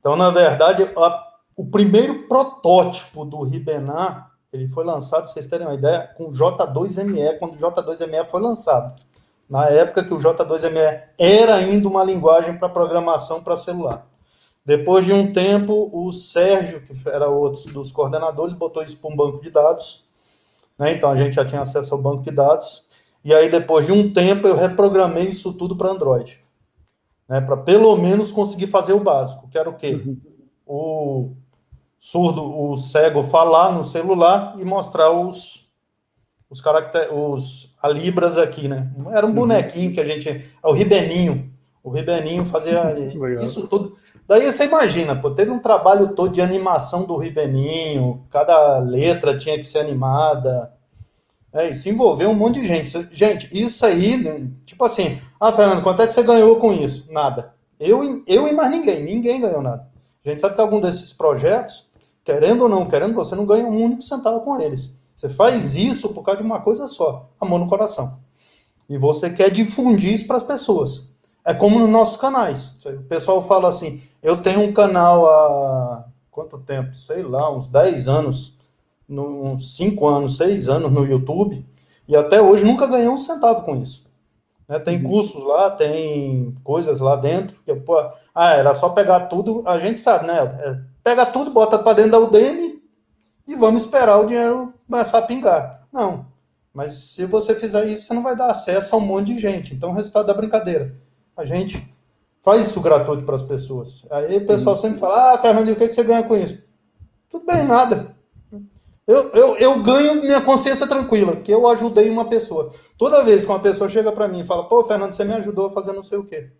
[0.00, 1.24] Então, na verdade, a,
[1.54, 7.54] o primeiro protótipo do Ribenar, ele foi lançado, vocês terem uma ideia, com J2ME, quando
[7.54, 8.94] o J2ME foi lançado
[9.48, 14.06] na época que o J2ME era ainda uma linguagem para programação para celular.
[14.64, 19.16] Depois de um tempo, o Sérgio, que era outro dos coordenadores, botou isso para um
[19.16, 20.04] banco de dados.
[20.76, 20.92] Né?
[20.92, 22.84] Então a gente já tinha acesso ao banco de dados.
[23.24, 26.40] E aí, depois de um tempo, eu reprogramei isso tudo para Android.
[27.28, 29.94] Né, para pelo menos conseguir fazer o básico, que era o quê?
[29.94, 30.20] Uhum.
[30.64, 31.30] O
[31.98, 35.65] surdo, o cego falar no celular e mostrar os,
[36.50, 38.90] os caracteres, os a libras aqui, né?
[39.12, 39.34] Era um uhum.
[39.34, 42.94] bonequinho que a gente, é o ribeninho, o ribeninho fazia
[43.40, 43.96] isso tudo.
[44.26, 49.56] Daí você imagina, pô, teve um trabalho todo de animação do ribeninho, cada letra tinha
[49.56, 50.72] que ser animada.
[51.52, 53.08] É, isso envolveu um monte de gente.
[53.12, 57.10] Gente, isso aí, né, tipo assim, ah, Fernando, quanto é que você ganhou com isso?
[57.12, 57.54] Nada.
[57.78, 59.86] Eu, eu e mais ninguém, ninguém ganhou nada.
[60.24, 61.88] A gente sabe que algum desses projetos,
[62.24, 64.98] querendo ou não querendo, você não ganha um único centavo com eles.
[65.16, 68.18] Você faz isso por causa de uma coisa só, amor no coração.
[68.88, 71.10] E você quer difundir isso para as pessoas.
[71.42, 72.84] É como nos nossos canais.
[72.84, 76.94] O pessoal fala assim, eu tenho um canal há quanto tempo?
[76.94, 78.58] Sei lá, uns 10 anos,
[79.08, 81.64] uns 5 anos, 6 anos no YouTube,
[82.06, 84.04] e até hoje nunca ganhei um centavo com isso.
[84.68, 84.78] Né?
[84.78, 85.10] Tem uhum.
[85.10, 87.96] cursos lá, tem coisas lá dentro, que, pô,
[88.34, 90.38] ah, era só pegar tudo, a gente sabe, né?
[90.38, 92.75] É, pega tudo, bota para dentro da Udemy
[93.46, 95.86] e vamos esperar o dinheiro começar a pingar.
[95.92, 96.26] Não.
[96.72, 99.74] Mas se você fizer isso, você não vai dar acesso a um monte de gente.
[99.74, 100.94] Então, o resultado da brincadeira.
[101.36, 101.94] A gente
[102.42, 104.06] faz isso gratuito para as pessoas.
[104.10, 106.62] Aí o pessoal sempre fala: Ah, Fernando, o que, que você ganha com isso?
[107.30, 108.14] Tudo bem, nada.
[109.06, 112.72] Eu, eu, eu ganho minha consciência tranquila, que eu ajudei uma pessoa.
[112.98, 115.66] Toda vez que uma pessoa chega para mim e fala, pô, Fernando, você me ajudou
[115.66, 116.50] a fazer não sei o quê.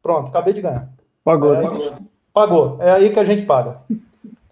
[0.00, 0.88] Pronto, acabei de ganhar.
[1.22, 1.98] Pagou, é, né?
[2.32, 2.78] Pagou.
[2.80, 3.82] É aí que a gente paga.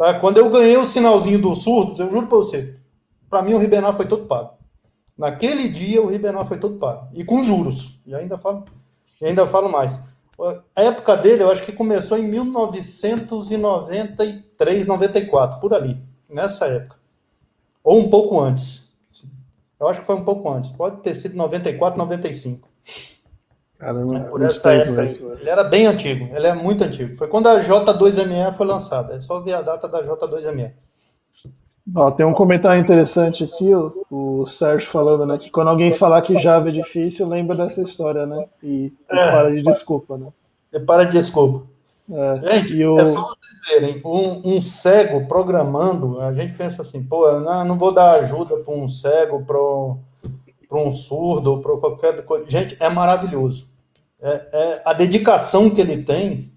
[0.01, 0.19] Tá?
[0.19, 2.75] Quando eu ganhei o sinalzinho do surdo, eu juro para você,
[3.29, 4.55] para mim o Ribenar foi todo pago.
[5.15, 7.09] Naquele dia o Ribenar foi todo pago.
[7.13, 8.01] E com juros.
[8.07, 8.65] E ainda falo,
[9.21, 10.01] e ainda falo mais.
[10.75, 16.03] A época dele, eu acho que começou em 1993, 94, por ali.
[16.27, 16.97] Nessa época.
[17.85, 18.89] Ou um pouco antes.
[19.79, 20.71] Eu acho que foi um pouco antes.
[20.71, 22.67] Pode ter sido 94, 95.
[23.81, 25.07] Caramba, é por essa época.
[25.41, 26.29] Ele era bem antigo.
[26.37, 27.17] Ele é muito antigo.
[27.17, 29.15] Foi quando a J2ME foi lançada.
[29.15, 30.73] É só ver a data da J2ME.
[31.97, 36.23] Ó, tem um comentário interessante aqui, o, o, Sérgio falando, né, que quando alguém falar
[36.23, 38.45] que Java é difícil, lembra dessa história, né?
[38.63, 40.29] E, e é, para de desculpa, né?
[40.73, 41.67] E para de desculpa.
[42.13, 42.99] É, gente, o...
[42.99, 47.79] é só vocês verem, um, um, cego programando, a gente pensa assim, pô, não, não
[47.79, 52.49] vou dar ajuda para um cego, para um surdo, para qualquer coisa.
[52.49, 53.70] Gente, é maravilhoso.
[54.23, 56.51] É, é, a dedicação que ele tem,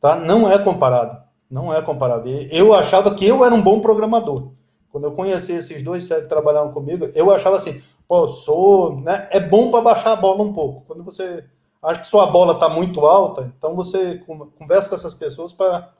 [0.00, 0.16] tá?
[0.16, 1.28] Não é comparado.
[1.50, 2.30] Não é comparável.
[2.50, 4.50] Eu achava que eu era um bom programador.
[4.90, 9.26] Quando eu conheci esses dois que trabalhavam comigo, eu achava assim, pô, sou, né?
[9.30, 10.84] É bom para baixar a bola um pouco.
[10.86, 11.44] Quando você
[11.82, 14.22] acha que sua bola está muito alta, então você
[14.58, 15.90] conversa com essas pessoas para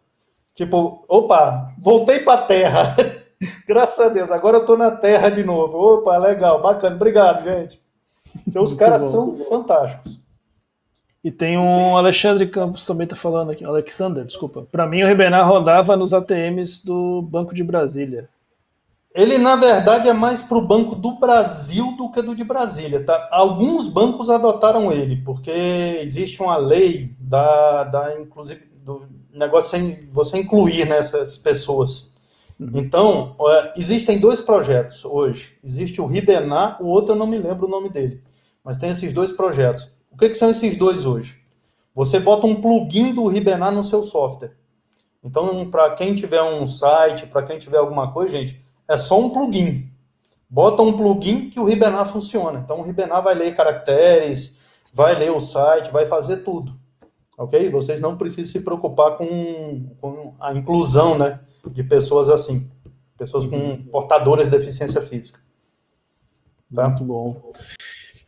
[0.55, 2.97] tipo, opa, voltei para a terra.
[3.67, 5.79] Graças a Deus, agora eu estou na terra de novo.
[5.79, 6.97] Opa, legal, bacana.
[6.97, 7.81] Obrigado, gente.
[8.47, 10.18] Então os caras são fantásticos.
[11.23, 14.67] E tem um Alexandre Campos também tá falando aqui, Alexander, desculpa.
[14.71, 18.29] Para mim o Ribenar rodava nos ATMs do Banco de Brasília.
[19.15, 23.03] Ele, na verdade, é mais para o Banco do Brasil do que do de Brasília.
[23.03, 23.29] Tá?
[23.33, 25.51] Alguns bancos adotaram ele, porque
[26.03, 32.15] existe uma lei da, da inclusive, do negócio sem você incluir nessas pessoas.
[32.61, 32.71] Uhum.
[32.75, 33.35] Então,
[33.77, 35.59] existem dois projetos hoje.
[35.65, 38.23] Existe o Ribenar, o outro eu não me lembro o nome dele.
[38.63, 39.98] Mas tem esses dois projetos.
[40.19, 41.39] O que, que são esses dois hoje?
[41.95, 44.51] Você bota um plugin do Ribenar no seu software.
[45.23, 49.31] Então, para quem tiver um site, para quem tiver alguma coisa, gente, é só um
[49.31, 49.89] plugin.
[50.51, 52.59] Bota um plugin que o Ribenar funciona.
[52.59, 54.59] Então o Ribenar vai ler caracteres,
[54.93, 56.77] vai ler o site, vai fazer tudo.
[57.39, 57.71] Ok?
[57.71, 62.69] Vocês não precisam se preocupar com, com a inclusão né, de pessoas assim.
[63.17, 65.39] Pessoas com portadoras de deficiência física.
[66.75, 66.89] Tá?
[66.89, 67.53] Muito bom.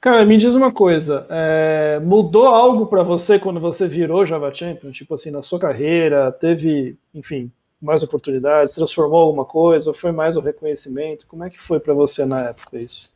[0.01, 4.91] Cara, me diz uma coisa, é, mudou algo para você quando você virou Java Champion?
[4.91, 8.75] Tipo assim, na sua carreira, teve, enfim, mais oportunidades?
[8.75, 9.93] Transformou alguma coisa?
[9.93, 11.27] Foi mais o reconhecimento?
[11.27, 13.15] Como é que foi para você na época isso?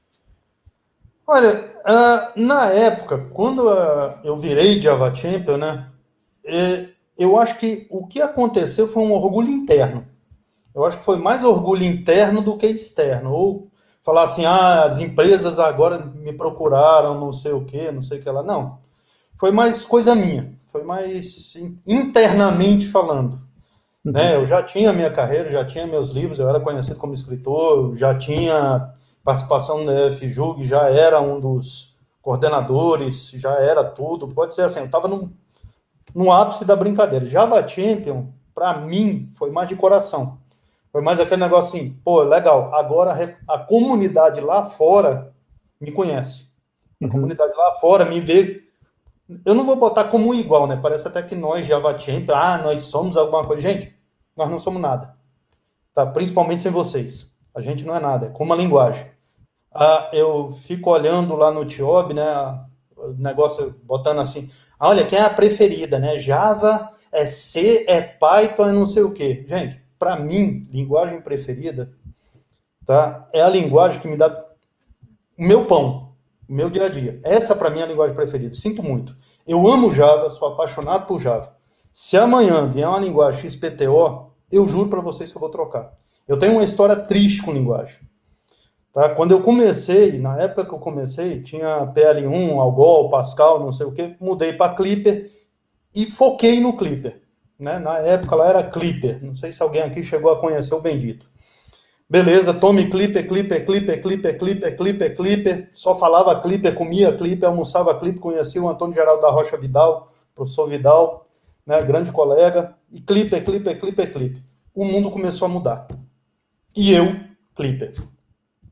[1.27, 5.88] Olha, uh, na época, quando uh, eu virei Java Champion, né,
[6.44, 10.07] é, eu acho que o que aconteceu foi um orgulho interno.
[10.75, 13.33] Eu acho que foi mais orgulho interno do que externo.
[13.33, 13.68] Ou
[14.05, 18.23] falar assim, ah, as empresas agora me procuraram, não sei o que, não sei o
[18.23, 18.43] que lá.
[18.43, 18.79] Não.
[19.40, 20.53] Foi mais coisa minha.
[20.67, 23.38] Foi mais internamente falando.
[24.05, 24.37] Né?
[24.37, 28.14] Eu já tinha minha carreira, já tinha meus livros, eu era conhecido como escritor, já
[28.14, 28.93] tinha
[29.25, 34.29] participação no FJUG, já era um dos coordenadores, já era tudo.
[34.29, 35.33] Pode ser assim, eu estava no,
[36.14, 37.25] no ápice da brincadeira.
[37.25, 40.38] Java Champion, para mim, foi mais de coração.
[40.95, 45.35] Foi mais aquele negócio assim, pô, legal, agora a comunidade lá fora
[45.81, 46.51] me conhece.
[47.03, 47.11] A uhum.
[47.11, 48.63] comunidade lá fora me vê.
[49.45, 50.79] Eu não vou botar como igual, né?
[50.81, 53.61] Parece até que nós, Java Champion, ah, nós somos alguma coisa.
[53.61, 53.93] Gente,
[54.37, 55.17] nós não somos nada.
[55.93, 56.07] Tá?
[56.07, 57.35] Principalmente sem vocês.
[57.53, 59.05] A gente não é nada, é como a linguagem.
[59.75, 62.25] Ah, eu fico olhando lá no Tiob, né?
[62.97, 64.49] O negócio botando assim.
[64.79, 66.19] Ah, olha, quem é a preferida, né?
[66.19, 69.45] Java, é C, é Python, é não sei o quê.
[69.49, 71.90] Gente, para mim, linguagem preferida,
[72.85, 73.27] tá?
[73.33, 74.29] É a linguagem que me dá
[75.38, 76.12] o meu pão,
[76.47, 77.19] o meu dia a dia.
[77.25, 78.53] Essa para mim é a linguagem preferida.
[78.53, 79.17] Sinto muito.
[79.49, 81.57] Eu amo Java, sou apaixonado por Java.
[81.90, 85.95] Se amanhã vier uma linguagem XPTO, eu juro para vocês que eu vou trocar.
[86.29, 88.01] Eu tenho uma história triste com linguagem.
[88.93, 89.09] Tá?
[89.09, 93.93] Quando eu comecei, na época que eu comecei, tinha PL1, Algol, Pascal, não sei o
[93.93, 95.31] que, mudei para Clipper
[95.95, 97.24] e foquei no Clipper.
[97.59, 97.79] Né?
[97.79, 99.25] Na época lá era Clipper.
[99.25, 101.31] Não sei se alguém aqui chegou a conhecer o bendito.
[102.09, 105.71] Beleza, tome Clipper, Clipper, Clipper, Clipper, Clipper, Clipper, Clipper.
[105.73, 110.69] Só falava Clipper, comia Clipper, almoçava Clipper, conhecia o Antônio Geraldo da Rocha Vidal, professor
[110.69, 111.27] Vidal,
[111.67, 112.77] né, grande colega.
[112.90, 114.43] E Clipper, Clipper, Clipper, Clipper.
[114.75, 115.88] O mundo começou a mudar.
[116.77, 117.14] E eu,
[117.57, 117.95] Clipper.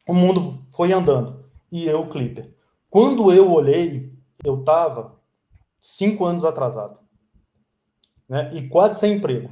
[0.07, 1.45] O mundo foi andando.
[1.71, 2.53] E eu, Clipper.
[2.91, 4.13] Quando eu olhei,
[4.45, 5.15] eu estava
[5.81, 7.02] cinco anos atrasado
[8.33, 8.51] né?
[8.55, 9.51] E quase sem emprego.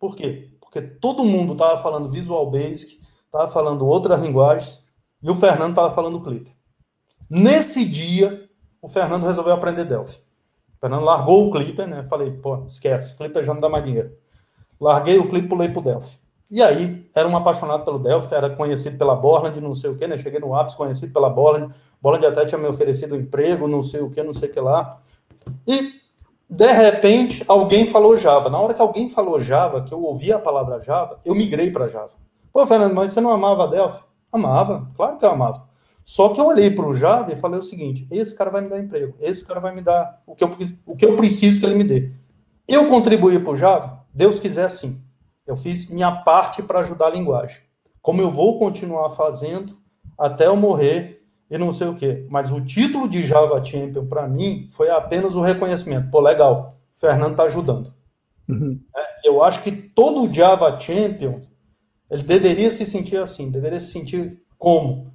[0.00, 0.50] Por quê?
[0.60, 4.84] Porque todo mundo estava falando Visual Basic, estava falando outras linguagens,
[5.22, 6.50] e o Fernando estava falando Clip.
[7.30, 8.50] Nesse dia,
[8.82, 10.18] o Fernando resolveu aprender Delphi.
[10.74, 12.02] O Fernando largou o Clipper, né?
[12.02, 14.10] Falei, pô, esquece, Clipper já não dá mais dinheiro.
[14.80, 16.18] Larguei o Clipper, pulei pro Delphi.
[16.50, 20.04] E aí, era um apaixonado pelo Delphi, era conhecido pela Borland, não sei o que,
[20.04, 20.18] né?
[20.18, 21.72] Cheguei no ápice, conhecido pela Borland.
[22.02, 24.98] Borland até tinha me oferecido emprego, não sei o que, não sei o que lá.
[25.64, 26.04] E
[26.48, 28.48] de repente, alguém falou Java.
[28.48, 31.88] Na hora que alguém falou Java, que eu ouvi a palavra Java, eu migrei para
[31.88, 32.12] Java.
[32.52, 34.04] Pô, Fernando, mas você não amava Delphi?
[34.32, 35.66] Amava, claro que eu amava.
[36.04, 38.68] Só que eu olhei para o Java e falei o seguinte: esse cara vai me
[38.68, 40.56] dar emprego, esse cara vai me dar o que eu,
[40.86, 42.12] o que eu preciso que ele me dê.
[42.68, 44.04] Eu contribuí para o Java?
[44.14, 45.02] Deus quiser sim.
[45.46, 47.58] Eu fiz minha parte para ajudar a linguagem.
[48.00, 49.76] Como eu vou continuar fazendo
[50.16, 51.15] até eu morrer
[51.50, 52.26] e não sei o quê.
[52.28, 56.10] Mas o título de Java Champion, para mim, foi apenas o reconhecimento.
[56.10, 57.94] Pô, legal, o Fernando está ajudando.
[58.48, 58.80] Uhum.
[58.94, 61.40] É, eu acho que todo Java Champion,
[62.10, 65.12] ele deveria se sentir assim, deveria se sentir como?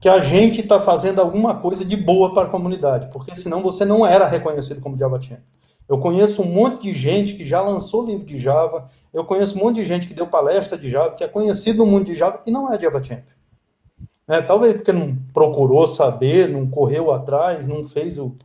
[0.00, 3.84] Que a gente está fazendo alguma coisa de boa para a comunidade, porque senão você
[3.84, 5.44] não era reconhecido como Java Champion.
[5.88, 9.60] Eu conheço um monte de gente que já lançou livro de Java, eu conheço um
[9.60, 12.40] monte de gente que deu palestra de Java, que é conhecido no mundo de Java
[12.46, 13.34] e não é Java Champion.
[14.30, 14.40] Né?
[14.42, 18.36] Talvez porque não procurou saber, não correu atrás, não fez o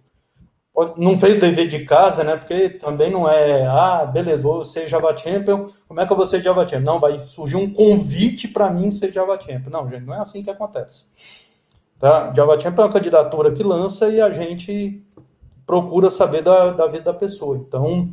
[0.98, 2.36] não fez o dever de casa, né?
[2.36, 6.28] Porque também não é, ah, beleza, vou ser Java Champion, como é que eu vou
[6.28, 6.91] ser Java Champion?
[6.91, 9.69] Não, vai surgir um convite para mim ser Java Champion.
[9.69, 11.06] Não, gente, não é assim que acontece.
[12.00, 12.34] Tá?
[12.36, 15.02] Java Champion é uma candidatura que lança e a gente
[15.67, 17.58] procura saber da, da vida da pessoa.
[17.58, 18.12] Então,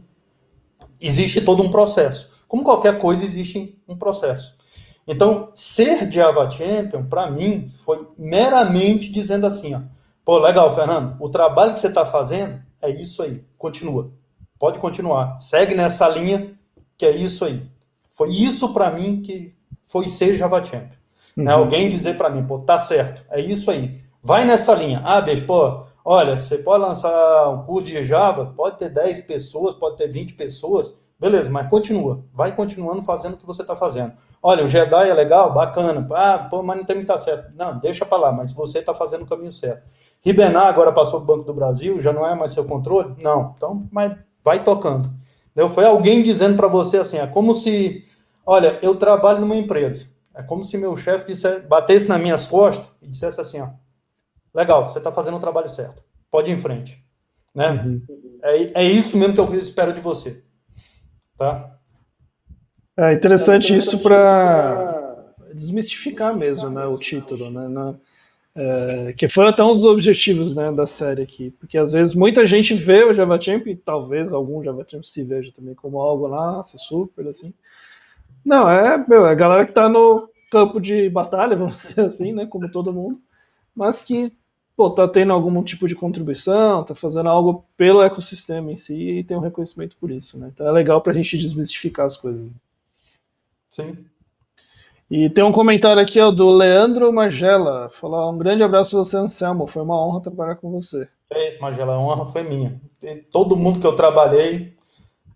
[1.01, 2.33] existe todo um processo.
[2.47, 4.62] Como qualquer coisa, existe um processo.
[5.07, 9.81] Então, ser Java Champion, para mim, foi meramente dizendo assim, ó,
[10.25, 14.11] pô, legal, Fernando, o trabalho que você está fazendo é isso aí, continua.
[14.59, 16.53] Pode continuar, segue nessa linha,
[16.97, 17.63] que é isso aí.
[18.13, 20.89] Foi isso para mim que foi ser Java Champion.
[20.89, 20.97] Né?
[21.37, 21.45] Uhum.
[21.45, 21.53] Né?
[21.53, 24.01] Alguém dizer para mim, pô, tá certo, é isso aí.
[24.23, 25.03] Vai nessa linha.
[25.05, 29.75] Ah, beijo, pô, olha, você pode lançar um curso de Java, pode ter 10 pessoas,
[29.75, 32.25] pode ter 20 pessoas, Beleza, mas continua.
[32.35, 34.13] Vai continuando fazendo o que você está fazendo.
[34.43, 36.05] Olha, o Jedi é legal, bacana.
[36.17, 37.53] Ah, pô, mas não tem muito certo.
[37.55, 39.89] Não, deixa para lá, mas você está fazendo o caminho certo.
[40.21, 43.15] Ribenar agora passou do Banco do Brasil, já não é mais seu controle?
[43.23, 43.55] Não.
[43.57, 45.13] Então, mas vai tocando.
[45.53, 45.69] Entendeu?
[45.69, 48.05] Foi alguém dizendo para você assim, é como se,
[48.45, 50.07] olha, eu trabalho numa empresa.
[50.35, 53.69] É como se meu chefe dissesse, batesse nas minhas costas e dissesse assim, ó,
[54.53, 56.03] legal, você está fazendo o trabalho certo.
[56.29, 57.01] Pode ir em frente.
[57.55, 57.71] Né?
[57.71, 58.03] Uhum.
[58.43, 60.43] É, é isso mesmo que eu espero de você.
[61.43, 61.77] Tá?
[62.97, 67.95] É interessante, é isso para desmistificar mesmo né, o título, né, na,
[68.55, 72.47] é, que foram até um dos objetivos né, da série aqui, porque às vezes muita
[72.47, 76.29] gente vê o Java Champ, e talvez algum Java Champ se veja também como algo
[76.29, 77.53] lá, se super assim.
[78.45, 82.33] Não, é, meu, é a galera que está no campo de batalha, vamos dizer assim,
[82.33, 83.21] né, como todo mundo,
[83.75, 84.33] mas que
[84.83, 89.25] pô, tá tendo algum tipo de contribuição, tá fazendo algo pelo ecossistema em si e
[89.25, 90.51] tem um reconhecimento por isso, né?
[90.53, 92.51] Então é legal pra gente desmistificar as coisas.
[93.71, 93.97] Sim.
[95.09, 97.91] E tem um comentário aqui ó, do Leandro Magela.
[97.91, 99.69] Falar um grande abraço a você, Anselmo.
[99.69, 101.07] Foi uma honra trabalhar com você.
[101.31, 101.95] É isso, Magela.
[101.95, 102.81] A honra foi minha.
[103.01, 104.75] E todo mundo que eu trabalhei.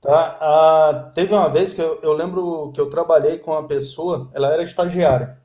[0.01, 0.37] Tá?
[0.41, 4.53] Ah, teve uma vez que eu, eu lembro que eu trabalhei com uma pessoa, ela
[4.53, 5.39] era estagiária.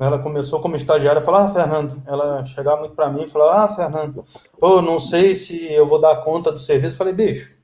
[0.00, 3.68] Ela começou como estagiária, falava, ah, Fernando, ela chegava muito para mim e falava, ah,
[3.68, 4.24] Fernando,
[4.58, 6.96] pô, não sei se eu vou dar conta do serviço.
[6.96, 7.60] falei, bicho,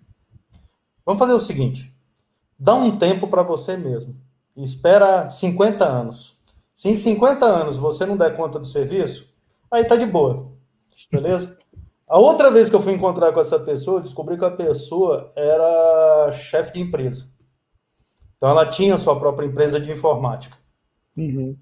[1.05, 1.97] vamos fazer o seguinte,
[2.59, 4.15] dá um tempo para você mesmo,
[4.55, 6.37] espera 50 anos.
[6.75, 9.35] Se em 50 anos você não der conta do serviço,
[9.71, 10.53] aí tá de boa,
[11.11, 11.57] beleza?
[12.07, 16.31] A outra vez que eu fui encontrar com essa pessoa, descobri que a pessoa era
[16.33, 17.29] chefe de empresa.
[18.37, 20.57] Então ela tinha sua própria empresa de informática.
[21.17, 21.57] Uhum.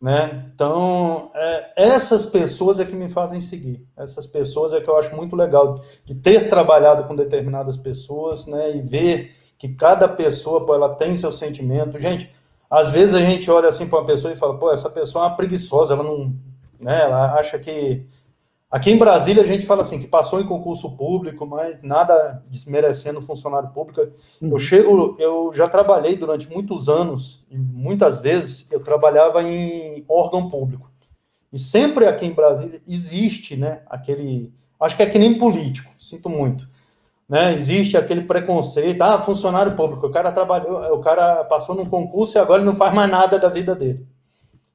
[0.00, 0.46] Né?
[0.54, 3.86] Então, é, essas pessoas é que me fazem seguir.
[3.94, 8.74] Essas pessoas é que eu acho muito legal de ter trabalhado com determinadas pessoas, né?
[8.74, 11.98] E ver que cada pessoa, pô, ela tem seu sentimento.
[11.98, 12.34] Gente,
[12.70, 15.28] às vezes a gente olha assim para uma pessoa e fala, pô, essa pessoa é
[15.28, 16.34] uma preguiçosa, ela não,
[16.80, 17.02] né?
[17.02, 18.06] Ela acha que
[18.70, 23.20] Aqui em Brasília a gente fala assim que passou em concurso público, mas nada desmerecendo
[23.20, 24.00] funcionário público.
[24.00, 24.58] Eu uhum.
[24.58, 30.88] chego, eu já trabalhei durante muitos anos e muitas vezes eu trabalhava em órgão público.
[31.52, 36.30] E sempre aqui em Brasília existe, né, aquele, acho que é que nem político, sinto
[36.30, 36.68] muito,
[37.28, 37.54] né?
[37.58, 42.40] Existe aquele preconceito, ah, funcionário público, o cara trabalhou, o cara passou num concurso e
[42.40, 44.06] agora ele não faz mais nada da vida dele.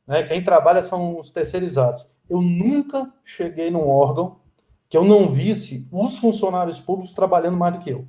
[0.06, 0.24] Né?
[0.24, 4.38] Quem trabalha são os terceirizados eu nunca cheguei num órgão
[4.90, 8.06] que eu não visse os funcionários públicos trabalhando mais do que eu.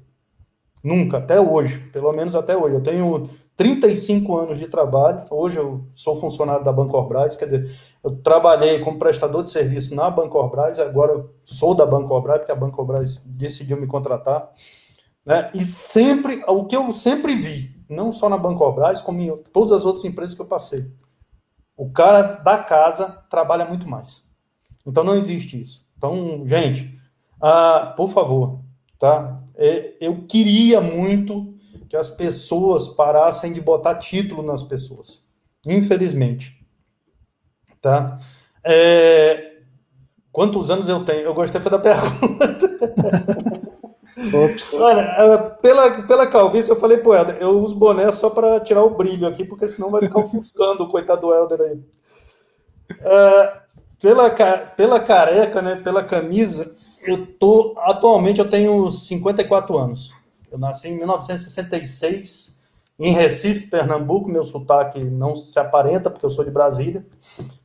[0.82, 2.76] Nunca, até hoje, pelo menos até hoje.
[2.76, 7.74] Eu tenho 35 anos de trabalho, hoje eu sou funcionário da Bancorbras, quer dizer,
[8.04, 12.56] eu trabalhei como prestador de serviço na Bancorbras, agora eu sou da Bancorbras, porque a
[12.56, 14.52] Bancorbras decidiu me contratar.
[15.24, 15.50] Né?
[15.54, 19.86] E sempre, o que eu sempre vi, não só na Bancorbras, como em todas as
[19.86, 20.86] outras empresas que eu passei,
[21.76, 24.24] o cara da casa trabalha muito mais.
[24.86, 25.86] Então não existe isso.
[25.96, 26.98] Então, gente,
[27.36, 28.60] uh, por favor,
[28.98, 29.42] tá?
[29.54, 31.54] É, eu queria muito
[31.88, 35.24] que as pessoas parassem de botar título nas pessoas.
[35.66, 36.64] Infelizmente.
[37.80, 38.18] Tá?
[38.64, 39.60] É,
[40.32, 41.20] quantos anos eu tenho?
[41.20, 42.56] Eu gostei foi da pergunta.
[44.74, 48.82] Olha, é, pela, pela calvície, eu falei pro Helder, eu uso boné só para tirar
[48.82, 51.80] o brilho aqui, porque senão vai ficar ofuscando o coitado do Helder aí.
[53.00, 53.52] É,
[54.00, 54.30] pela,
[54.76, 56.74] pela careca, né, pela camisa,
[57.06, 60.12] eu tô, atualmente eu tenho 54 anos.
[60.50, 62.56] Eu nasci em 1966,
[62.98, 67.04] em Recife, Pernambuco, meu sotaque não se aparenta, porque eu sou de Brasília.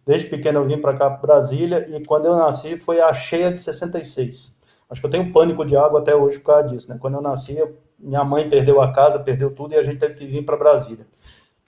[0.06, 3.60] Desde pequeno eu vim para cá, Brasília, e quando eu nasci foi a cheia de
[3.62, 4.60] 66.
[4.92, 6.98] Acho que eu tenho pânico de água até hoje por causa disso, né?
[7.00, 7.58] Quando eu nasci,
[7.98, 11.08] minha mãe perdeu a casa, perdeu tudo e a gente teve que vir para Brasília.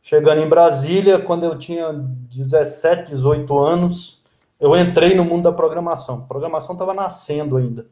[0.02, 4.22] Chegando em Brasília, quando eu tinha 17, 18 anos,
[4.60, 6.18] eu entrei no mundo da programação.
[6.18, 7.88] A programação estava nascendo ainda.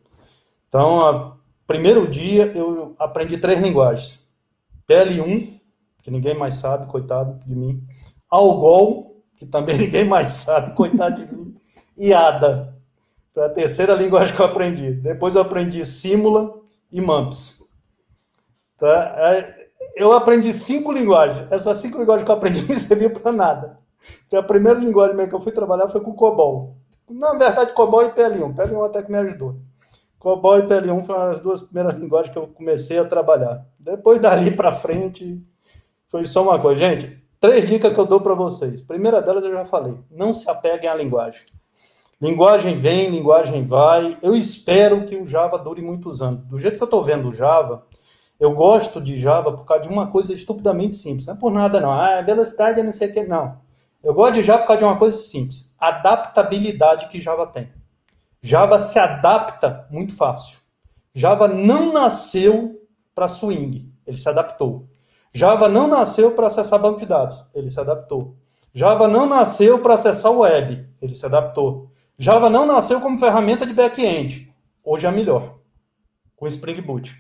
[0.67, 4.20] Então, primeiro dia, eu aprendi três linguagens.
[4.86, 5.62] PL1,
[6.04, 7.82] que ninguém mais sabe, coitado de mim.
[8.30, 11.56] Algol, que também ninguém mais sabe, coitado de mim.
[11.98, 12.81] E ADA,
[13.34, 14.91] foi a terceira linguagem que eu aprendi.
[14.91, 16.60] Depois eu aprendi Simula
[16.91, 17.63] e Mumps.
[18.78, 19.15] Tá?
[19.17, 21.52] É, eu aprendi cinco linguagens.
[21.52, 23.80] Essas cinco linguagens que eu aprendi não serviu para nada.
[24.28, 26.76] Então, a primeira linguagem que eu fui trabalhar foi com COBOL.
[27.10, 28.56] Na verdade, COBOL e PL1.
[28.56, 29.56] PL1 até que me ajudou.
[30.17, 33.65] COBOL e PL1 foram as duas primeiras linguagens que eu comecei a trabalhar.
[33.80, 35.41] Depois dali para frente,
[36.08, 36.82] foi só uma coisa.
[36.82, 38.82] Gente, três dicas que eu dou para vocês.
[38.82, 39.98] primeira delas eu já falei.
[40.10, 41.44] Não se apeguem à linguagem.
[42.21, 44.15] Linguagem vem, linguagem vai.
[44.21, 46.45] Eu espero que o Java dure muitos anos.
[46.45, 47.84] Do jeito que eu estou vendo o Java,
[48.39, 51.25] eu gosto de Java por causa de uma coisa estupidamente simples.
[51.25, 51.91] Não é por nada, não.
[51.91, 53.23] Ah, velocidade é não sei o que.
[53.23, 53.57] Não.
[54.03, 55.73] Eu gosto de Java por causa de uma coisa simples.
[55.79, 57.71] Adaptabilidade que Java tem.
[58.39, 60.60] Java se adapta muito fácil.
[61.15, 63.91] Java não nasceu para swing.
[64.05, 64.88] Ele se adaptou.
[65.34, 67.43] Java não nasceu para acessar banco de dados.
[67.55, 68.36] Ele se adaptou.
[68.73, 70.88] Java não nasceu para acessar web.
[71.01, 71.89] Ele se adaptou.
[72.17, 74.54] Java não nasceu como ferramenta de back-end.
[74.84, 75.60] Hoje é melhor,
[76.36, 77.15] com Spring Boot.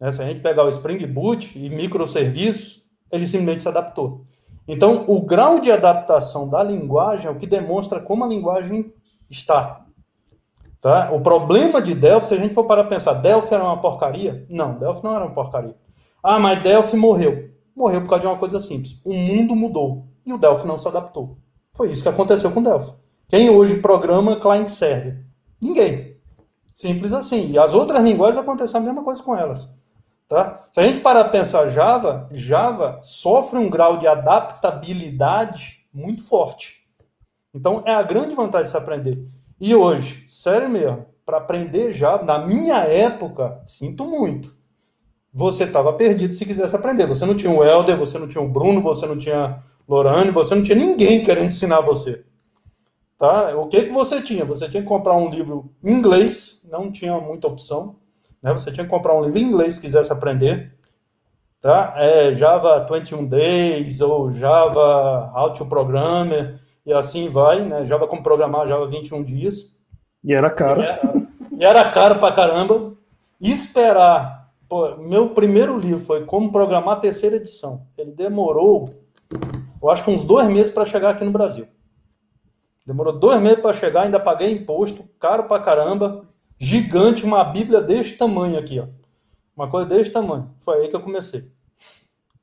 [0.00, 0.12] Né?
[0.12, 4.24] Se a gente pegar o Spring Boot e microserviços, ele simplesmente se adaptou.
[4.66, 8.92] Então, o grau de adaptação da linguagem é o que demonstra como a linguagem
[9.30, 9.84] está.
[10.80, 11.10] Tá?
[11.12, 14.46] O problema de Delphi, se a gente for para pensar, Delphi era uma porcaria?
[14.48, 15.76] Não, Delphi não era uma porcaria.
[16.22, 17.50] Ah, mas Delphi morreu.
[17.76, 19.00] Morreu por causa de uma coisa simples.
[19.04, 21.38] O mundo mudou e o Delphi não se adaptou.
[21.74, 22.92] Foi isso que aconteceu com Delphi.
[23.28, 25.24] Quem hoje programa client-server?
[25.60, 26.16] Ninguém.
[26.74, 27.50] Simples assim.
[27.50, 29.68] E as outras linguagens aconteceu a mesma coisa com elas.
[30.28, 30.64] Tá?
[30.72, 36.84] Se a gente parar para pensar Java, Java sofre um grau de adaptabilidade muito forte.
[37.54, 39.26] Então é a grande vantagem de se aprender.
[39.60, 44.54] E hoje, sério mesmo, para aprender Java, na minha época, sinto muito.
[45.32, 47.06] Você estava perdido se quisesse aprender.
[47.06, 50.54] Você não tinha o Helder, você não tinha o Bruno, você não tinha Lorane, você
[50.54, 52.24] não tinha ninguém querendo ensinar você.
[53.24, 53.56] Tá?
[53.56, 54.44] O que, que você tinha?
[54.44, 57.96] Você tinha que comprar um livro em inglês, não tinha muita opção.
[58.42, 58.52] Né?
[58.52, 60.74] Você tinha que comprar um livro em inglês se quisesse aprender.
[61.58, 61.94] Tá?
[61.96, 67.86] É, Java 21 Days ou Java How to Programmer e assim vai, né?
[67.86, 69.74] Java como programar, Java 21 dias.
[70.22, 70.82] E era caro.
[70.82, 71.12] E era,
[71.60, 72.92] e era caro pra caramba.
[73.40, 74.50] Esperar.
[74.68, 77.86] Pô, meu primeiro livro foi Como Programar a Terceira Edição.
[77.96, 78.94] Ele demorou,
[79.82, 81.66] eu acho que uns dois meses para chegar aqui no Brasil.
[82.86, 86.26] Demorou dois meses para chegar, ainda paguei imposto, caro pra caramba,
[86.58, 88.86] gigante, uma Bíblia deste tamanho aqui, ó.
[89.56, 90.50] Uma coisa deste tamanho.
[90.58, 91.50] Foi aí que eu comecei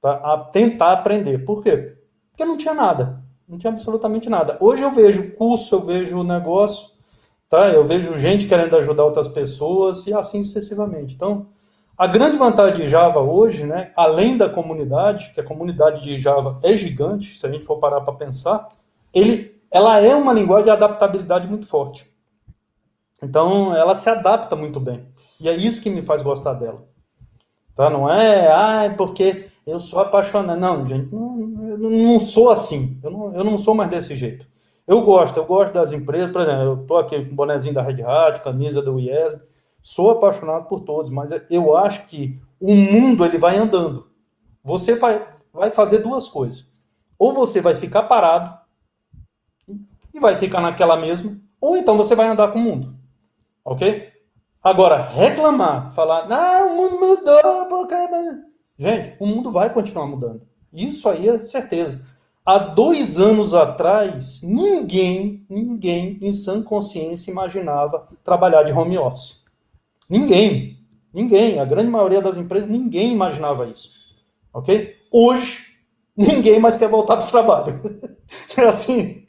[0.02, 0.14] tá?
[0.14, 1.46] a tentar aprender.
[1.46, 1.96] Por quê?
[2.32, 3.22] Porque não tinha nada.
[3.48, 4.58] Não tinha absolutamente nada.
[4.60, 6.89] Hoje eu vejo curso, eu vejo negócio,
[7.50, 7.70] tá?
[7.70, 11.16] Eu vejo gente querendo ajudar outras pessoas e assim sucessivamente.
[11.16, 11.48] Então,
[11.98, 16.58] a grande vantagem de Java hoje, né, além da comunidade, que a comunidade de Java
[16.64, 18.70] é gigante, se a gente for parar para pensar,
[19.14, 22.06] ele, ela é uma linguagem de adaptabilidade muito forte.
[23.24, 25.08] Então, ela se adapta muito bem.
[25.40, 26.84] E é isso que me faz gostar dela.
[27.76, 27.90] Tá?
[27.90, 30.60] Não é, ah, porque eu sou apaixonado.
[30.60, 33.00] Não, gente, não, não sou assim.
[33.02, 34.46] Eu não, eu não sou mais desse jeito.
[34.86, 36.32] Eu gosto, eu gosto das empresas.
[36.32, 39.36] Por exemplo, eu estou aqui com o bonezinho da Red Hat, camisa do IES.
[39.82, 44.08] Sou apaixonado por todos, mas eu acho que o mundo ele vai andando.
[44.64, 46.68] Você vai, vai fazer duas coisas.
[47.18, 48.61] Ou você vai ficar parado
[50.14, 52.95] e vai ficar naquela mesma, ou então você vai andar com o mundo.
[53.64, 54.09] Ok?
[54.64, 57.95] Agora, reclamar, falar, não, o mundo mudou, porque.
[58.78, 60.41] Gente, o mundo vai continuar mudando.
[60.74, 62.01] Isso aí é certeza.
[62.45, 69.43] Há dois anos atrás, ninguém, ninguém em sã consciência imaginava trabalhar de home office.
[70.09, 70.78] Ninguém.
[71.14, 71.59] Ninguém.
[71.59, 73.91] A grande maioria das empresas, ninguém imaginava isso.
[74.53, 74.95] Ok?
[75.12, 75.64] Hoje,
[76.18, 77.82] ninguém mais quer voltar para o trabalho.
[78.57, 79.21] É assim.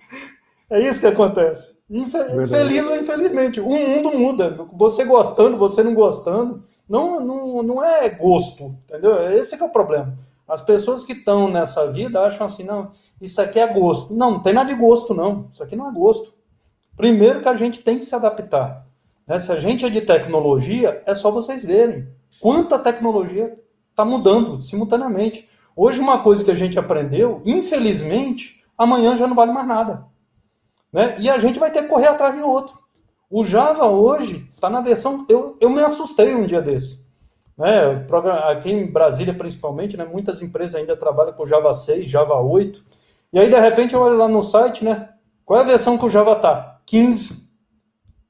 [0.72, 1.76] É isso que acontece.
[1.90, 3.60] Infeliz ou infelizmente.
[3.60, 4.66] O mundo muda.
[4.72, 6.64] Você gostando, você não gostando.
[6.88, 9.30] Não, não, não é gosto, entendeu?
[9.34, 10.18] Esse é o problema.
[10.48, 14.14] As pessoas que estão nessa vida acham assim, não, isso aqui é gosto.
[14.14, 15.46] Não, não tem nada de gosto, não.
[15.52, 16.32] Isso aqui não é gosto.
[16.96, 18.86] Primeiro que a gente tem que se adaptar.
[19.26, 19.38] Né?
[19.40, 22.08] Se a gente é de tecnologia, é só vocês verem
[22.40, 23.58] quanta tecnologia
[23.90, 25.46] está mudando simultaneamente.
[25.76, 30.11] Hoje, uma coisa que a gente aprendeu, infelizmente, amanhã já não vale mais nada.
[30.93, 31.16] Né?
[31.18, 32.78] E a gente vai ter que correr atrás de outro.
[33.30, 35.24] O Java hoje está na versão.
[35.28, 37.01] Eu, eu me assustei um dia desse.
[37.57, 38.05] Né?
[38.51, 40.05] Aqui em Brasília, principalmente, né?
[40.05, 42.84] muitas empresas ainda trabalham com Java 6, Java 8.
[43.32, 45.09] E aí, de repente, eu olho lá no site, né?
[45.47, 46.80] Qual é a versão que o Java tá?
[46.84, 47.49] 15.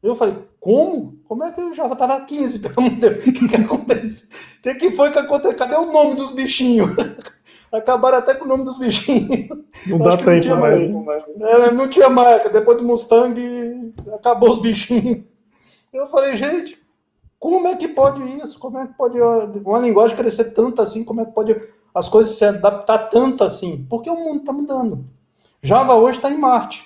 [0.00, 1.20] Eu falei, como?
[1.24, 2.60] Como é que o Java tá na 15?
[2.62, 4.30] Pelo amor de Deus, o que, que acontece?
[4.58, 5.56] O que, que foi que aconteceu?
[5.56, 6.90] Cadê o nome dos bichinhos?
[7.72, 9.48] Acabaram até com o nome dos bichinhos.
[9.88, 10.90] Não dá tempo não mais.
[10.90, 11.24] mais.
[11.40, 12.50] É, não tinha marca.
[12.50, 15.24] Depois do Mustang, acabou os bichinhos.
[15.92, 16.78] Eu falei, gente,
[17.38, 18.58] como é que pode isso?
[18.58, 21.02] Como é que pode uma linguagem crescer tanto assim?
[21.02, 21.56] Como é que pode
[21.94, 23.86] as coisas se adaptar tanto assim?
[23.88, 25.04] Porque o mundo está mudando.
[25.62, 26.84] Java hoje está em Marte.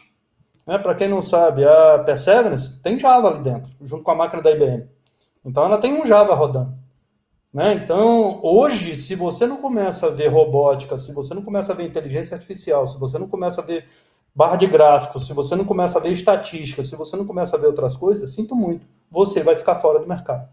[0.66, 0.78] Né?
[0.78, 4.50] Para quem não sabe, a Perseverance tem Java ali dentro, junto com a máquina da
[4.50, 4.88] IBM.
[5.44, 6.74] Então ela tem um Java rodando.
[7.56, 7.72] Né?
[7.72, 11.86] Então, hoje, se você não começa a ver robótica, se você não começa a ver
[11.86, 13.86] inteligência artificial, se você não começa a ver
[14.34, 17.58] barra de gráficos, se você não começa a ver estatística, se você não começa a
[17.58, 20.46] ver outras coisas, sinto muito, você vai ficar fora do mercado.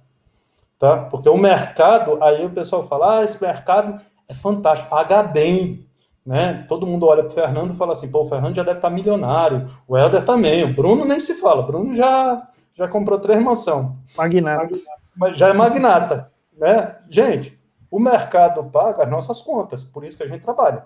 [0.80, 0.95] Tá?
[0.95, 3.99] Porque o mercado, aí o pessoal fala, ah, esse mercado
[4.30, 5.86] é fantástico, paga bem.
[6.26, 6.66] Né?
[6.70, 8.89] Todo mundo olha para o Fernando e fala assim, pô, o Fernando já deve estar
[8.89, 13.43] milionário, o Helder também, o Bruno nem se fala, o Bruno já, já comprou três
[13.43, 13.97] mansão.
[14.16, 14.80] Magnata.
[15.18, 16.32] Mas já é magnata.
[16.58, 16.99] Né?
[17.10, 20.86] Gente, o mercado paga as nossas contas, por isso que a gente trabalha.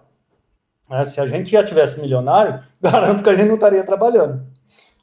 [0.90, 4.46] É, se a gente já tivesse milionário, garanto que a gente não estaria trabalhando.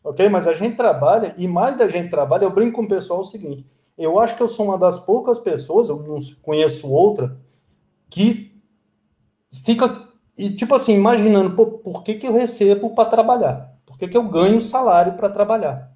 [0.03, 0.29] Ok?
[0.29, 3.25] Mas a gente trabalha, e mais da gente trabalha, eu brinco com o pessoal o
[3.25, 7.37] seguinte: eu acho que eu sou uma das poucas pessoas, eu não conheço outra,
[8.11, 8.61] que
[9.51, 13.73] fica, e tipo assim, imaginando, pô, por que, que eu recebo para trabalhar?
[13.87, 15.91] Por que, que eu ganho salário para trabalhar?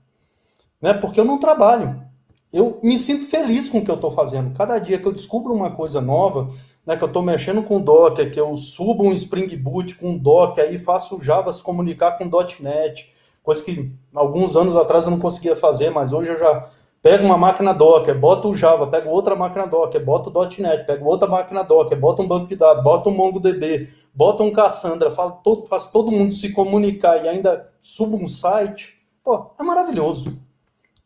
[0.80, 0.94] Né?
[0.94, 2.07] Porque eu não trabalho
[2.52, 4.54] eu me sinto feliz com o que eu estou fazendo.
[4.56, 6.48] Cada dia que eu descubro uma coisa nova,
[6.86, 10.64] né, que eu estou mexendo com Docker, que eu subo um Spring Boot com Docker,
[10.64, 12.24] aí faço o Java se comunicar com
[12.60, 16.70] .NET, coisa que alguns anos atrás eu não conseguia fazer, mas hoje eu já
[17.02, 21.04] pego uma máquina Docker, boto o Java, pego outra máquina Docker, boto o .NET, pego
[21.04, 25.36] outra máquina Docker, boto um banco de dados, boto um MongoDB, boto um Cassandra, faço
[25.44, 28.98] todo, faço todo mundo se comunicar e ainda subo um site.
[29.22, 30.47] Pô, é maravilhoso.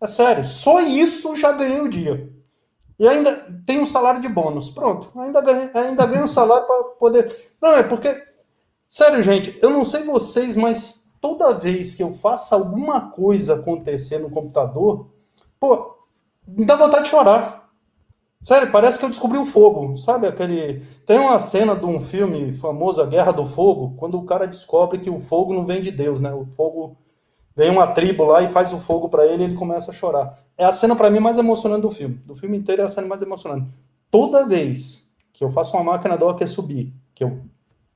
[0.02, 2.28] É sério, só isso já ganhei o dia.
[2.98, 3.32] E ainda
[3.64, 4.70] tem um salário de bônus.
[4.70, 7.54] Pronto, ainda ganhei, ainda um salário para poder.
[7.60, 8.08] Não, é porque
[8.92, 14.18] Sério, gente, eu não sei vocês, mas toda vez que eu faço alguma coisa acontecer
[14.18, 15.08] no computador,
[15.58, 15.96] pô,
[16.46, 17.70] me dá vontade de chorar.
[18.42, 20.26] Sério, parece que eu descobri o fogo, sabe?
[20.26, 20.84] Aquele.
[21.06, 24.98] Tem uma cena de um filme famoso, A Guerra do Fogo, quando o cara descobre
[24.98, 26.30] que o fogo não vem de Deus, né?
[26.34, 26.98] O fogo
[27.56, 30.38] vem uma tribo lá e faz o fogo para ele e ele começa a chorar.
[30.56, 32.14] É a cena para mim mais emocionante do filme.
[32.26, 33.66] Do filme inteiro é a cena mais emocionante.
[34.10, 37.40] Toda vez que eu faço uma máquina docker subir, que eu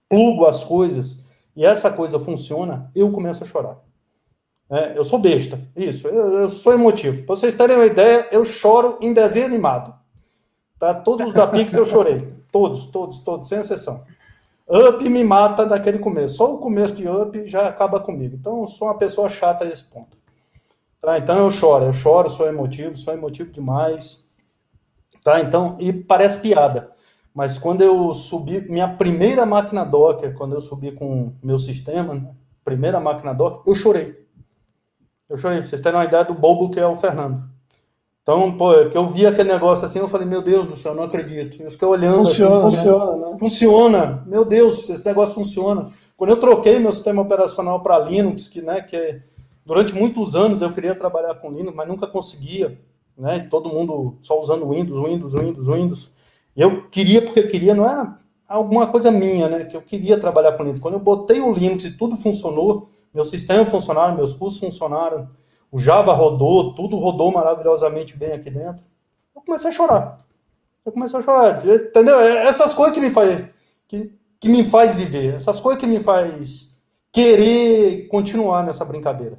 [0.08, 3.78] plugo as coisas e essa coisa funciona, eu começo a chorar.
[4.68, 7.24] É, eu sou besta, isso, eu, eu sou emotivo.
[7.24, 9.94] Para vocês terem uma ideia, eu choro em desenho animado.
[10.78, 10.92] Tá?
[10.92, 12.34] Todos os da Pix eu chorei.
[12.50, 14.04] Todos, todos, todos, sem exceção.
[14.68, 16.36] Up me mata daquele começo.
[16.36, 18.34] Só o começo de Up já acaba comigo.
[18.34, 20.16] Então eu sou uma pessoa chata a esse ponto.
[21.00, 21.18] Tá?
[21.18, 24.28] Então eu choro, eu choro, sou emotivo, sou emotivo demais.
[25.22, 25.40] Tá?
[25.40, 26.90] Então, e parece piada.
[27.32, 32.34] Mas quando eu subi, minha primeira máquina Docker, quando eu subi com meu sistema, né?
[32.64, 34.26] primeira máquina Docker, eu chorei.
[35.28, 37.55] Eu chorei, pra vocês terem uma ideia do bobo que é o Fernando.
[38.26, 41.04] Então, pô, que eu vi aquele negócio assim, eu falei, meu Deus do céu, não
[41.04, 41.62] acredito.
[41.62, 42.26] Eu fiquei olhando.
[42.26, 43.36] Funciona, assim, funciona, né?
[43.38, 45.92] Funciona, meu Deus, esse negócio funciona.
[46.16, 49.22] Quando eu troquei meu sistema operacional para Linux, que, né, que é,
[49.64, 52.76] durante muitos anos eu queria trabalhar com Linux, mas nunca conseguia,
[53.16, 53.46] né?
[53.48, 56.10] Todo mundo só usando Windows, Windows, Windows, Windows.
[56.56, 58.18] E eu queria porque queria, não era
[58.48, 59.64] alguma coisa minha, né?
[59.66, 60.80] Que eu queria trabalhar com Linux.
[60.80, 65.28] Quando eu botei o Linux e tudo funcionou, meu sistema funcionaram, meus cursos funcionaram,
[65.70, 68.84] o Java rodou, tudo rodou maravilhosamente bem aqui dentro.
[69.34, 70.18] Eu comecei a chorar.
[70.84, 72.20] Eu comecei a chorar, entendeu?
[72.20, 73.44] É essas coisas que me faz
[73.88, 76.76] que, que me faz viver, essas coisas que me faz
[77.12, 79.38] querer continuar nessa brincadeira.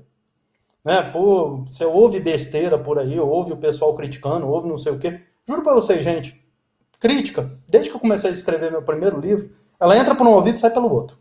[0.84, 1.02] Né?
[1.12, 5.22] Pô, você ouve besteira por aí, ouve o pessoal criticando, ouve não sei o quê.
[5.48, 6.44] Juro para vocês, gente,
[7.00, 10.56] crítica, desde que eu comecei a escrever meu primeiro livro, ela entra por um ouvido
[10.56, 11.18] e sai pelo outro.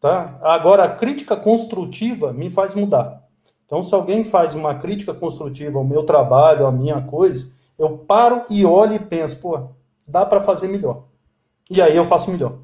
[0.00, 0.38] Tá?
[0.42, 3.27] Agora, a crítica construtiva me faz mudar.
[3.68, 8.42] Então, se alguém faz uma crítica construtiva ao meu trabalho, à minha coisa, eu paro
[8.48, 9.60] e olho e penso, pô,
[10.06, 11.04] dá para fazer melhor.
[11.70, 12.60] E aí eu faço melhor.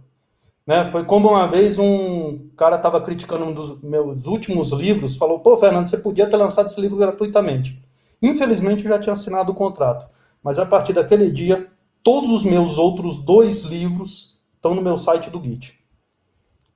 [0.66, 0.86] Né?
[0.90, 5.58] Foi como uma vez um cara estava criticando um dos meus últimos livros, falou, pô,
[5.58, 7.86] Fernando, você podia ter lançado esse livro gratuitamente.
[8.22, 10.08] Infelizmente, eu já tinha assinado o contrato.
[10.42, 11.66] Mas a partir daquele dia,
[12.02, 15.78] todos os meus outros dois livros estão no meu site do Git.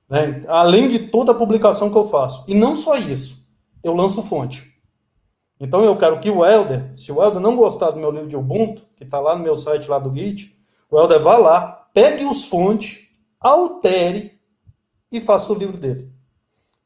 [0.07, 0.43] Né?
[0.47, 2.43] Além de toda a publicação que eu faço.
[2.47, 3.38] E não só isso
[3.83, 4.69] eu lanço fonte.
[5.59, 8.37] Então eu quero que o Helder, se o Helder não gostar do meu livro de
[8.37, 10.57] Ubuntu, que está lá no meu site lá do Git,
[10.89, 13.09] o Helder vá lá, pegue os fontes,
[13.39, 14.39] altere
[15.11, 16.09] e faça o livro dele.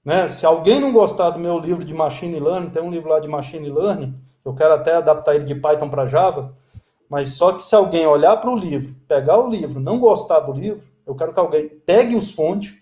[0.04, 0.28] Né?
[0.30, 3.28] Se alguém não gostar do meu livro de Machine Learning, tem um livro lá de
[3.28, 6.58] Machine Learning, eu quero até adaptar ele de Python para Java,
[7.10, 10.52] mas só que se alguém olhar para o livro, pegar o livro, não gostar do
[10.52, 12.76] livro, eu quero que alguém pegue os fontes,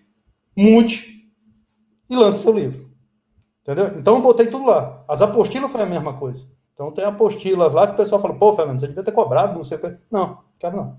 [0.56, 1.30] mute
[2.08, 2.91] e lance seu livro.
[3.62, 3.98] Entendeu?
[3.98, 5.04] Então eu botei tudo lá.
[5.08, 6.44] As apostilas foi a mesma coisa.
[6.74, 9.64] Então tem apostilas lá que o pessoal fala, pô, Fernando, você devia ter cobrado, não
[9.64, 9.96] sei o que.
[10.10, 10.98] Não, quero não.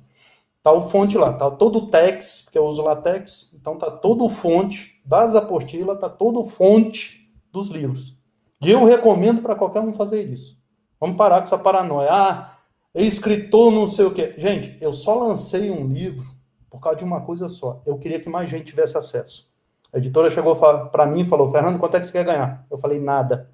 [0.61, 4.23] Tá o fonte lá, tá todo o text, porque eu uso latex, então tá todo
[4.23, 8.17] o fonte das apostilas, tá todo o fonte dos livros.
[8.61, 10.57] E eu recomendo para qualquer um fazer isso.
[11.01, 12.09] Vamos parar com essa paranoia.
[12.09, 12.57] Ah,
[12.95, 14.39] escritor não sei o que.
[14.39, 16.33] Gente, eu só lancei um livro
[16.69, 17.81] por causa de uma coisa só.
[17.85, 19.52] Eu queria que mais gente tivesse acesso.
[19.93, 22.65] A editora chegou para mim e falou: Fernando, quanto é que você quer ganhar?
[22.69, 23.49] Eu falei: nada.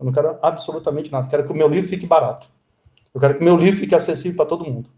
[0.00, 1.28] Eu não quero absolutamente nada.
[1.28, 2.48] Quero que o meu livro fique barato.
[3.14, 4.88] Eu quero que o meu livro fique acessível para todo mundo.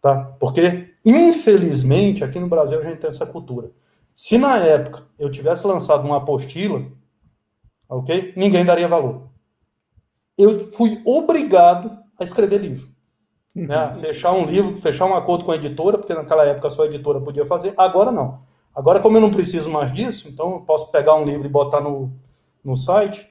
[0.00, 0.36] Tá?
[0.38, 3.70] Porque, infelizmente, aqui no Brasil a gente tem essa cultura.
[4.14, 6.84] Se na época eu tivesse lançado uma apostila,
[7.88, 8.32] ok?
[8.36, 9.22] Ninguém daria valor.
[10.36, 12.88] Eu fui obrigado a escrever livro.
[13.54, 13.86] Né?
[13.86, 13.94] Uhum.
[13.96, 17.20] Fechar um livro, fechar um acordo com a editora, porque naquela época só a editora
[17.20, 18.46] podia fazer, agora não.
[18.78, 21.80] Agora, como eu não preciso mais disso, então eu posso pegar um livro e botar
[21.80, 22.12] no,
[22.62, 23.28] no site,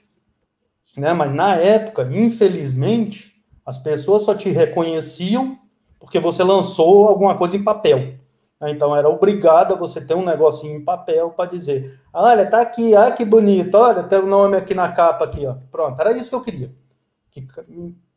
[0.97, 1.13] né?
[1.13, 5.57] Mas na época, infelizmente, as pessoas só te reconheciam
[6.01, 8.15] porque você lançou alguma coisa em papel.
[8.61, 12.93] Então era obrigado a você ter um negocinho em papel para dizer: olha, tá aqui,
[12.93, 15.55] olha que bonito, olha, tem o nome aqui na capa aqui, ó.
[15.71, 16.75] Pronto, era isso que eu queria.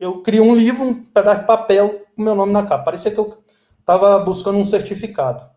[0.01, 2.87] Eu criei um livro, um pedaço de papel com meu nome na capa.
[2.87, 3.39] Parecia que eu
[3.79, 5.49] estava buscando um certificado.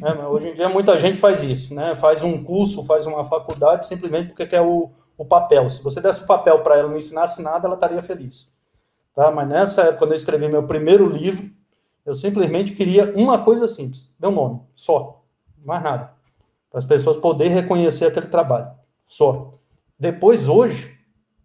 [0.00, 0.26] Né?
[0.26, 1.94] Hoje em dia muita gente faz isso, né?
[1.94, 5.68] Faz um curso, faz uma faculdade simplesmente porque quer o, o papel.
[5.70, 8.52] Se você desse o papel para ela não ensinasse nada, ela estaria feliz.
[9.14, 9.30] Tá?
[9.30, 11.50] Mas nessa época, quando eu escrevi meu primeiro livro,
[12.04, 15.22] eu simplesmente queria uma coisa simples, meu nome, só,
[15.64, 16.12] mais nada,
[16.70, 18.70] para as pessoas poderem reconhecer aquele trabalho,
[19.04, 19.54] só.
[19.98, 20.98] Depois, hoje,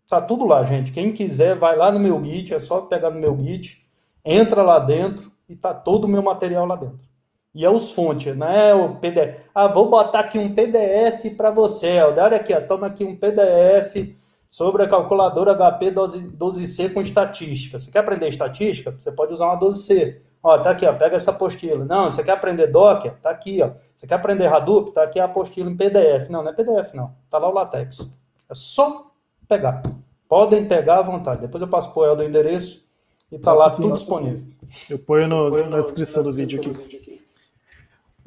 [0.09, 0.91] tá tudo lá, gente.
[0.91, 3.87] Quem quiser, vai lá no meu Git, é só pegar no meu Git,
[4.25, 7.08] entra lá dentro e tá todo o meu material lá dentro.
[7.53, 9.49] E é os fontes, não é o PDF.
[9.55, 12.23] Ah, vou botar aqui um PDF para você, Helder.
[12.23, 14.15] Olha aqui, ó, toma aqui um PDF
[14.49, 17.79] sobre a calculadora HP 12, 12C com estatística.
[17.79, 18.91] Você quer aprender estatística?
[18.91, 20.17] Você pode usar uma 12C.
[20.41, 21.83] Ó, tá aqui, ó, pega essa apostila.
[21.85, 23.13] Não, você quer aprender Docker?
[23.21, 23.71] Tá aqui, ó.
[23.95, 24.91] Você quer aprender Hadoop?
[24.91, 26.29] Tá aqui a apostila em PDF.
[26.29, 27.13] Não, não é PDF, não.
[27.29, 28.11] Tá lá o LaTeX.
[28.49, 29.11] É só
[29.47, 29.83] pegar.
[30.29, 31.41] Podem pegar à vontade.
[31.41, 32.87] Depois eu passo pro Helder o endereço
[33.31, 34.45] e tá lá tudo disponível.
[34.89, 36.98] Eu ponho, no, eu ponho na, descrição do vídeo aqui.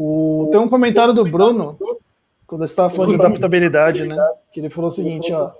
[0.05, 1.78] O, tem um comentário do Bruno,
[2.44, 4.16] quando eu estava falando de adaptabilidade, né?
[4.53, 5.53] Que ele falou o seguinte, ó.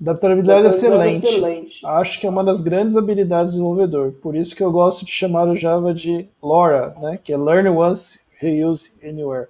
[0.00, 1.26] Adaptabilidade é excelente.
[1.26, 1.86] excelente.
[1.86, 4.12] Acho que é uma das grandes habilidades do desenvolvedor.
[4.22, 7.18] Por isso que eu gosto de chamar o Java de LoRa, né?
[7.22, 9.48] Que é Learn Once, Reuse Anywhere.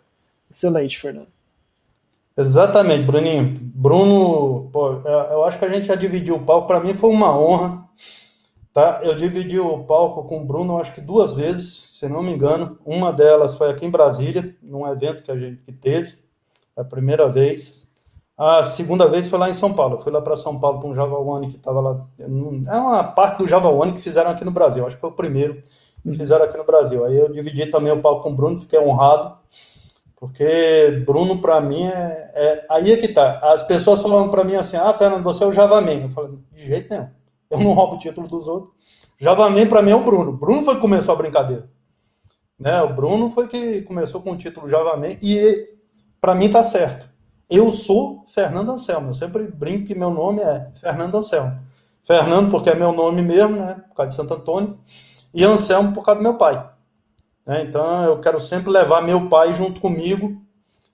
[0.51, 1.29] Excelente, Fernando.
[2.37, 3.55] Exatamente, Bruninho.
[3.61, 6.67] Bruno, pô, eu acho que a gente já dividiu o palco.
[6.67, 7.85] Para mim foi uma honra.
[8.73, 9.01] Tá?
[9.03, 12.79] Eu dividi o palco com o Bruno, acho que duas vezes, se não me engano.
[12.85, 16.17] Uma delas foi aqui em Brasília, num evento que a gente que teve,
[16.77, 17.89] a primeira vez.
[18.39, 19.97] A segunda vez foi lá em São Paulo.
[19.97, 22.07] Eu fui lá para São Paulo para um Java One que estava lá.
[22.19, 24.87] É uma parte do Java One que fizeram aqui no Brasil.
[24.87, 25.63] Acho que foi o primeiro
[26.03, 27.05] que fizeram aqui no Brasil.
[27.05, 29.37] Aí eu dividi também o palco com o Bruno, fiquei honrado.
[30.17, 33.41] Porque Bruno, para mim, é, é, Aí é que tá.
[33.43, 36.03] As pessoas falavam para mim assim: ah, Fernando, você é o Java Man.
[36.05, 37.09] Eu falei: de jeito nenhum.
[37.51, 38.73] Eu não roubo o título dos outros.
[39.19, 40.33] Java Man, para mim, é o Bruno.
[40.33, 41.69] Bruno foi que começou a brincadeira.
[42.59, 42.81] Né?
[42.83, 45.17] O Bruno foi que começou com o título Java Man.
[45.21, 45.67] E
[46.21, 47.09] para mim tá certo.
[47.49, 49.11] Eu sou Fernando Anselmo.
[49.11, 51.59] Eu sempre brinco que meu nome é Fernando Anselmo.
[52.03, 53.83] Fernando, porque é meu nome mesmo, né?
[53.89, 54.79] Por causa de Santo Antônio.
[55.35, 56.71] E Anselmo, por causa do meu pai.
[57.45, 57.63] Né?
[57.63, 60.41] Então, eu quero sempre levar meu pai junto comigo.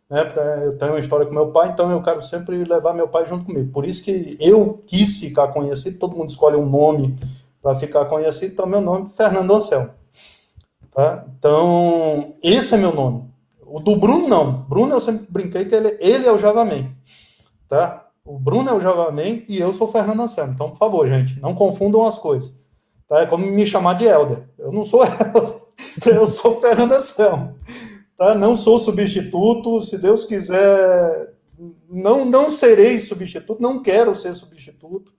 [0.08, 0.20] Né?
[0.64, 3.44] Eu tenho uma história com meu pai, então eu quero sempre levar meu pai junto
[3.44, 3.72] comigo.
[3.72, 5.98] Por isso que eu quis ficar conhecido.
[5.98, 7.16] Todo mundo escolhe um nome
[7.60, 8.52] para ficar conhecido.
[8.52, 9.90] Então, meu nome é Fernando Anselmo.
[10.92, 11.26] Tá?
[11.38, 13.24] Então, esse é meu nome.
[13.66, 14.52] O do Bruno, não.
[14.68, 16.88] Bruno, eu sempre brinquei que ele, ele é o Javaman.
[17.68, 18.06] Tá?
[18.24, 20.52] O Bruno é o Javaman e eu sou o Fernando Anselmo.
[20.52, 22.54] Então, por favor, gente, não confundam as coisas.
[23.08, 23.20] Tá?
[23.22, 24.44] É como me chamar de Helder.
[24.58, 25.54] Eu não sou Helder.
[26.06, 27.56] Eu sou Fernando Anselmo.
[28.16, 28.34] Tá?
[28.34, 29.80] Não sou substituto.
[29.82, 31.34] Se Deus quiser,
[31.88, 33.60] não, não serei substituto.
[33.60, 35.12] Não quero ser substituto.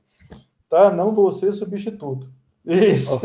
[0.70, 0.92] Tá?
[0.92, 2.30] Não vou ser substituto.
[2.66, 3.22] Isso.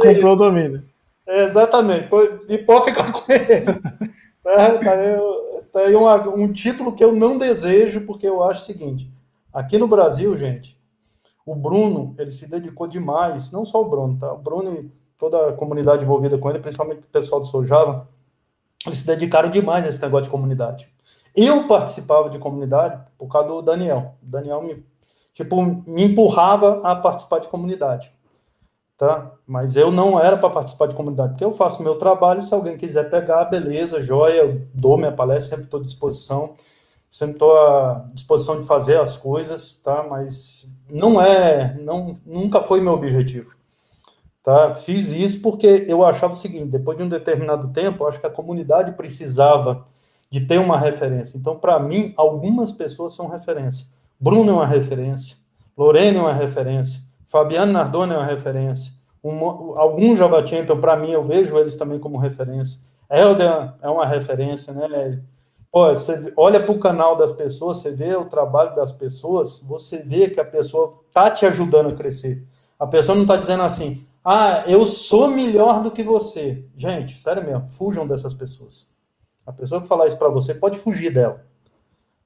[0.00, 0.84] Comprou o domínio.
[1.26, 2.08] É, exatamente.
[2.48, 3.64] E pode ficar com ele.
[4.40, 4.96] Tá, tá,
[5.70, 9.12] tá aí uma, um título que eu não desejo, porque eu acho o seguinte:
[9.52, 10.80] aqui no Brasil, gente,
[11.44, 14.32] o Bruno, ele se dedicou demais, não só o Bruno, tá?
[14.32, 18.08] O Bruno e toda a comunidade envolvida com ele, principalmente o pessoal do Sojava,
[18.86, 20.88] eles se dedicaram demais a esse negócio de comunidade.
[21.34, 24.14] Eu participava de comunidade por causa do Daniel.
[24.22, 24.84] O Daniel me,
[25.34, 28.12] tipo, me empurrava a participar de comunidade
[28.98, 29.30] tá?
[29.46, 32.76] Mas eu não era para participar de comunidade, porque eu faço meu trabalho, se alguém
[32.76, 36.54] quiser pegar, beleza, joia, eu dou minha palestra, sempre estou à disposição,
[37.08, 40.04] sempre estou à disposição de fazer as coisas, tá?
[40.10, 43.54] Mas não é, não, nunca foi meu objetivo,
[44.42, 44.74] tá?
[44.74, 48.30] Fiz isso porque eu achava o seguinte, depois de um determinado tempo, acho que a
[48.30, 49.86] comunidade precisava
[50.30, 51.38] de ter uma referência.
[51.38, 53.86] Então, para mim, algumas pessoas são referência.
[54.20, 55.36] Bruno é uma referência,
[55.76, 58.92] Lorena é uma referência, Fabiano Nardoni é uma referência.
[59.22, 59.44] Um,
[59.78, 62.80] alguns Java Champion, para mim, eu vejo eles também como referência.
[63.10, 65.20] Helder é uma referência, né?
[65.70, 69.98] Pô, você olha para o canal das pessoas, você vê o trabalho das pessoas, você
[69.98, 72.42] vê que a pessoa tá te ajudando a crescer.
[72.78, 76.64] A pessoa não está dizendo assim, ah, eu sou melhor do que você.
[76.76, 78.88] Gente, sério mesmo, fujam dessas pessoas.
[79.46, 81.46] A pessoa que falar isso para você pode fugir dela.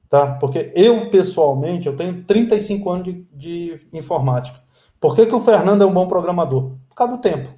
[0.09, 0.35] Tá?
[0.35, 4.61] Porque eu, pessoalmente, eu tenho 35 anos de, de informática.
[5.01, 6.73] Por que, que o Fernando é um bom programador?
[6.89, 7.49] Por causa do tempo.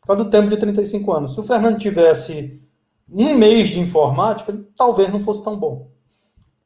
[0.00, 1.34] Por causa do tempo de 35 anos.
[1.34, 2.62] Se o Fernando tivesse
[3.10, 5.90] um mês de informática, talvez não fosse tão bom.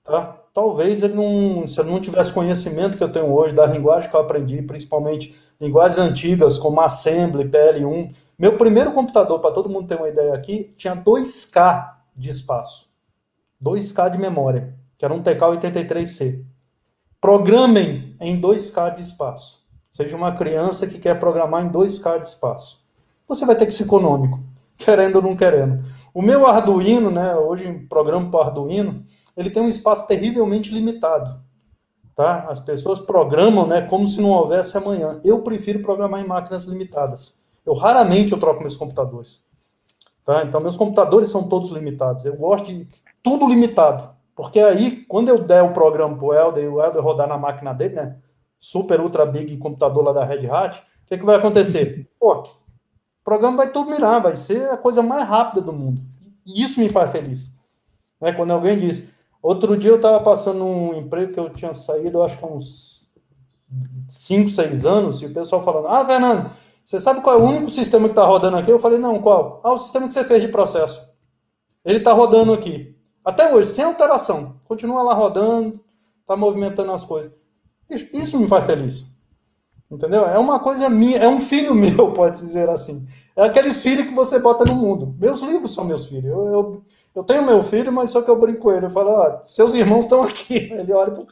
[0.05, 0.39] Tá?
[0.57, 4.17] Talvez ele não, se ele não tivesse conhecimento que eu tenho hoje da linguagem que
[4.17, 8.15] eu aprendi, principalmente linguagens antigas como Assembly, PL1.
[8.39, 12.87] Meu primeiro computador, para todo mundo ter uma ideia aqui, tinha 2K de espaço.
[13.63, 16.43] 2K de memória, que era um TK83C.
[17.21, 19.59] Programem em 2K de espaço
[19.93, 22.83] seja uma criança que quer programar em 2K de espaço.
[23.29, 24.41] Você vai ter que ser econômico,
[24.79, 25.85] querendo ou não querendo.
[26.15, 29.05] O meu Arduino, né, hoje programa para Arduino,
[29.37, 31.41] ele tem um espaço terrivelmente limitado.
[32.15, 32.47] Tá?
[32.49, 35.21] As pessoas programam né, como se não houvesse amanhã.
[35.23, 37.35] Eu prefiro programar em máquinas limitadas.
[37.65, 39.43] Eu raramente eu troco meus computadores.
[40.25, 40.43] Tá?
[40.43, 42.25] Então, meus computadores são todos limitados.
[42.25, 42.89] Eu gosto de
[43.23, 44.17] tudo limitado.
[44.35, 47.39] Porque aí, quando eu der o programa para o Helder e o Helder rodar na
[47.39, 48.17] máquina dele, né,
[48.59, 52.09] super ultra big computador lá da Red Hat, o que, que vai acontecer?
[52.21, 52.43] Pô,
[53.25, 56.03] programa vai turminar, vai ser a coisa mais rápida do mundo.
[56.45, 57.51] E isso me faz feliz.
[58.21, 58.33] Né?
[58.33, 59.16] Quando alguém diz.
[59.47, 62.49] Outro dia eu estava passando um emprego que eu tinha saído, eu acho que há
[62.49, 63.13] uns
[64.09, 66.51] 5, 6 anos, e o pessoal falando: Ah, Fernando,
[66.85, 68.73] você sabe qual é o único sistema que está rodando aqui?
[68.73, 69.61] Eu falei: Não, qual?
[69.63, 71.01] Ah, o sistema que você fez de processo.
[71.85, 72.97] Ele está rodando aqui.
[73.25, 74.57] Até hoje, sem alteração.
[74.65, 75.81] Continua lá rodando,
[76.23, 77.31] está movimentando as coisas.
[77.89, 79.07] Isso, isso me faz feliz.
[79.89, 80.27] Entendeu?
[80.27, 83.07] É uma coisa minha, é um filho meu, pode dizer assim.
[83.37, 85.15] É aqueles filhos que você bota no mundo.
[85.21, 86.33] Meus livros são meus filhos.
[86.33, 86.85] Eu, eu,
[87.17, 88.87] eu tenho meu filho, mas só que eu brinco com ele.
[88.87, 90.71] Eu falo, ó, seus irmãos estão aqui.
[90.71, 91.25] Ele olha para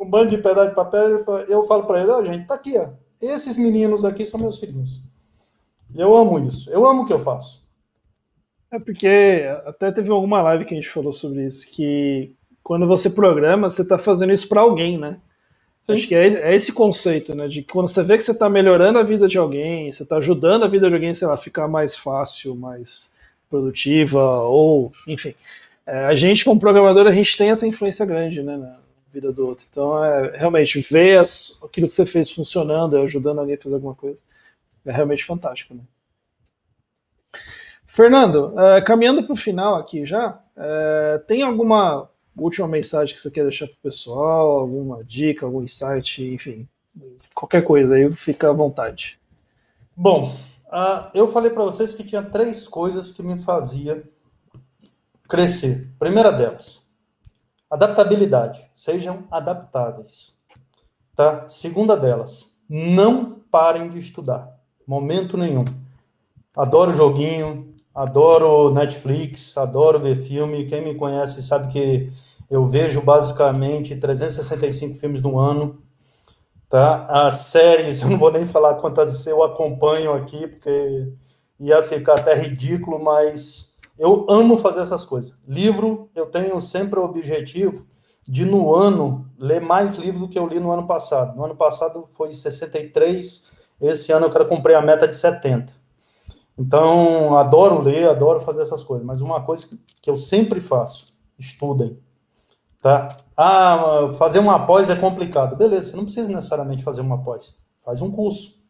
[0.00, 1.10] um bando de pedaço de papel
[1.48, 2.88] eu falo para ele, ó, gente, tá aqui, ó.
[3.20, 5.00] Esses meninos aqui são meus filhinhos.
[5.94, 6.68] E eu amo isso.
[6.72, 7.64] Eu amo o que eu faço.
[8.68, 13.08] É porque até teve alguma live que a gente falou sobre isso, que quando você
[13.08, 15.20] programa, você está fazendo isso para alguém, né?
[15.84, 15.92] Sim.
[15.92, 17.46] Acho que é, é, esse conceito, né?
[17.46, 20.16] De que quando você vê que você está melhorando a vida de alguém, você está
[20.16, 23.12] ajudando a vida de alguém, sei lá, ficar mais fácil, mais
[23.52, 25.34] produtiva, ou, enfim.
[25.86, 28.56] É, a gente, como programador, a gente tem essa influência grande, né?
[28.56, 28.78] Na
[29.12, 29.66] vida do outro.
[29.70, 33.94] Então, é, realmente, ver as, aquilo que você fez funcionando, ajudando alguém a fazer alguma
[33.94, 34.22] coisa,
[34.86, 35.82] é realmente fantástico, né?
[37.86, 43.30] Fernando, é, caminhando para o final aqui já, é, tem alguma última mensagem que você
[43.30, 46.66] quer deixar para o pessoal, alguma dica, algum insight, enfim,
[47.34, 49.18] qualquer coisa aí, fica à vontade.
[49.94, 50.34] Bom,
[50.72, 54.02] uh, eu falei para vocês que tinha três coisas que me fazia
[55.28, 55.92] crescer.
[55.98, 56.86] Primeira delas,
[57.70, 58.62] adaptabilidade.
[58.74, 60.38] Sejam adaptáveis.
[61.14, 61.46] Tá?
[61.48, 64.48] Segunda delas, não parem de estudar.
[64.86, 65.64] Momento nenhum.
[66.56, 70.66] Adoro joguinho, adoro Netflix, adoro ver filme.
[70.66, 72.12] Quem me conhece sabe que
[72.50, 75.82] eu vejo basicamente 365 filmes no ano.
[76.72, 77.04] Tá?
[77.26, 81.12] As séries, eu não vou nem falar quantas eu acompanho aqui, porque
[81.60, 85.36] ia ficar até ridículo, mas eu amo fazer essas coisas.
[85.46, 87.86] Livro, eu tenho sempre o objetivo
[88.26, 91.36] de, no ano, ler mais livro do que eu li no ano passado.
[91.36, 95.74] No ano passado foi 63, esse ano eu quero cumprir a meta de 70.
[96.58, 99.68] Então, adoro ler, adoro fazer essas coisas, mas uma coisa
[100.00, 101.08] que eu sempre faço,
[101.38, 101.98] estudem.
[102.82, 103.08] Tá?
[103.36, 105.54] Ah, fazer uma pós é complicado.
[105.54, 107.54] Beleza, você não precisa necessariamente fazer uma pós.
[107.84, 108.60] Faz um curso.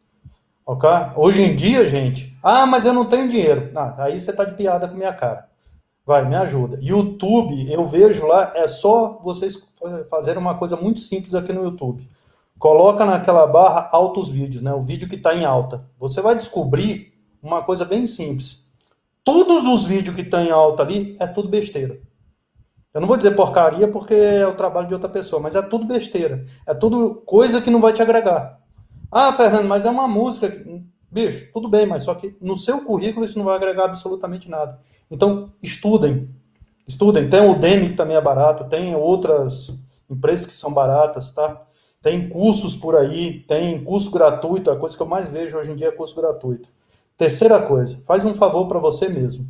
[0.67, 0.89] Ok?
[1.17, 3.73] Hoje em dia, gente, ah, mas eu não tenho dinheiro.
[3.75, 5.49] Ah, aí você tá de piada com minha cara.
[6.05, 6.79] Vai, me ajuda.
[6.83, 9.57] YouTube, eu vejo lá, é só vocês
[10.11, 12.07] fazerem uma coisa muito simples aqui no YouTube.
[12.59, 14.75] Coloca naquela barra altos vídeos, né?
[14.75, 15.85] O vídeo que está em alta.
[15.99, 18.71] Você vai descobrir uma coisa bem simples.
[19.25, 21.99] Todos os vídeos que estão tá em alta ali é tudo besteira.
[22.95, 25.87] Eu não vou dizer porcaria porque é o trabalho de outra pessoa, mas é tudo
[25.87, 26.45] besteira.
[26.67, 28.61] É tudo coisa que não vai te agregar.
[29.11, 30.51] Ah, Fernando, mas é uma música.
[31.11, 34.79] Bicho, tudo bem, mas só que no seu currículo isso não vai agregar absolutamente nada.
[35.11, 36.29] Então, estudem.
[36.87, 37.29] Estudem.
[37.31, 39.75] Tem o Udemy que também é barato, tem outras
[40.11, 41.63] empresas que são baratas, tá?
[42.03, 45.77] Tem cursos por aí, tem curso gratuito, a coisa que eu mais vejo hoje em
[45.77, 46.69] dia é curso gratuito.
[47.17, 49.47] Terceira coisa, faz um favor para você mesmo.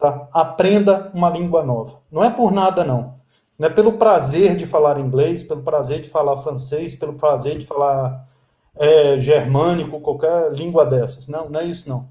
[0.00, 0.28] Tá?
[0.32, 2.00] Aprenda uma língua nova.
[2.10, 3.20] Não é por nada, não.
[3.58, 7.66] Não é pelo prazer de falar inglês, pelo prazer de falar francês, pelo prazer de
[7.66, 8.26] falar
[8.74, 11.28] é, germânico, qualquer língua dessas.
[11.28, 12.08] Não, não é isso, não.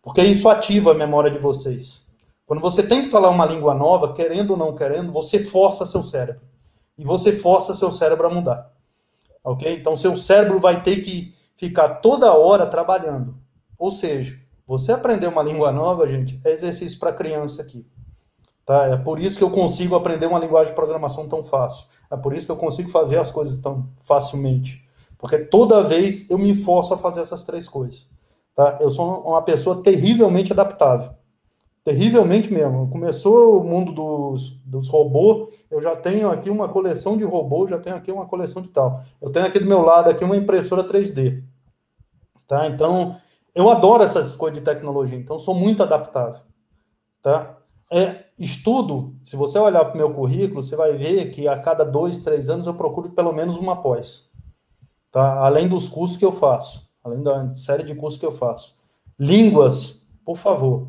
[0.00, 2.06] Porque isso ativa a memória de vocês.
[2.46, 6.02] Quando você tem que falar uma língua nova, querendo ou não querendo, você força seu
[6.02, 6.40] cérebro.
[6.96, 8.72] E você força seu cérebro a mudar.
[9.44, 9.70] Ok?
[9.74, 13.36] Então, seu cérebro vai ter que ficar toda hora trabalhando.
[13.78, 17.86] Ou seja, você aprender uma língua nova, gente, é exercício para criança aqui.
[18.64, 18.86] Tá?
[18.86, 21.86] É por isso que eu consigo aprender uma linguagem de programação tão fácil.
[22.10, 24.84] É por isso que eu consigo fazer as coisas tão facilmente.
[25.16, 28.08] Porque toda vez eu me forço a fazer essas três coisas.
[28.56, 28.76] Tá?
[28.80, 31.12] Eu sou uma pessoa terrivelmente adaptável.
[31.84, 32.90] Terrivelmente mesmo.
[32.90, 37.78] Começou o mundo dos, dos robôs, eu já tenho aqui uma coleção de robôs, já
[37.78, 39.04] tenho aqui uma coleção de tal.
[39.22, 41.44] Eu tenho aqui do meu lado aqui uma impressora 3D.
[42.48, 42.66] Tá?
[42.66, 43.16] Então,
[43.56, 46.42] eu adoro essas coisas de tecnologia, então sou muito adaptável.
[47.22, 47.56] Tá?
[47.90, 51.82] É, estudo, se você olhar para o meu currículo, você vai ver que a cada
[51.82, 54.30] dois, três anos eu procuro pelo menos uma pós.
[55.10, 55.38] Tá?
[55.38, 58.76] Além dos cursos que eu faço, além da série de cursos que eu faço.
[59.18, 60.88] Línguas, por favor,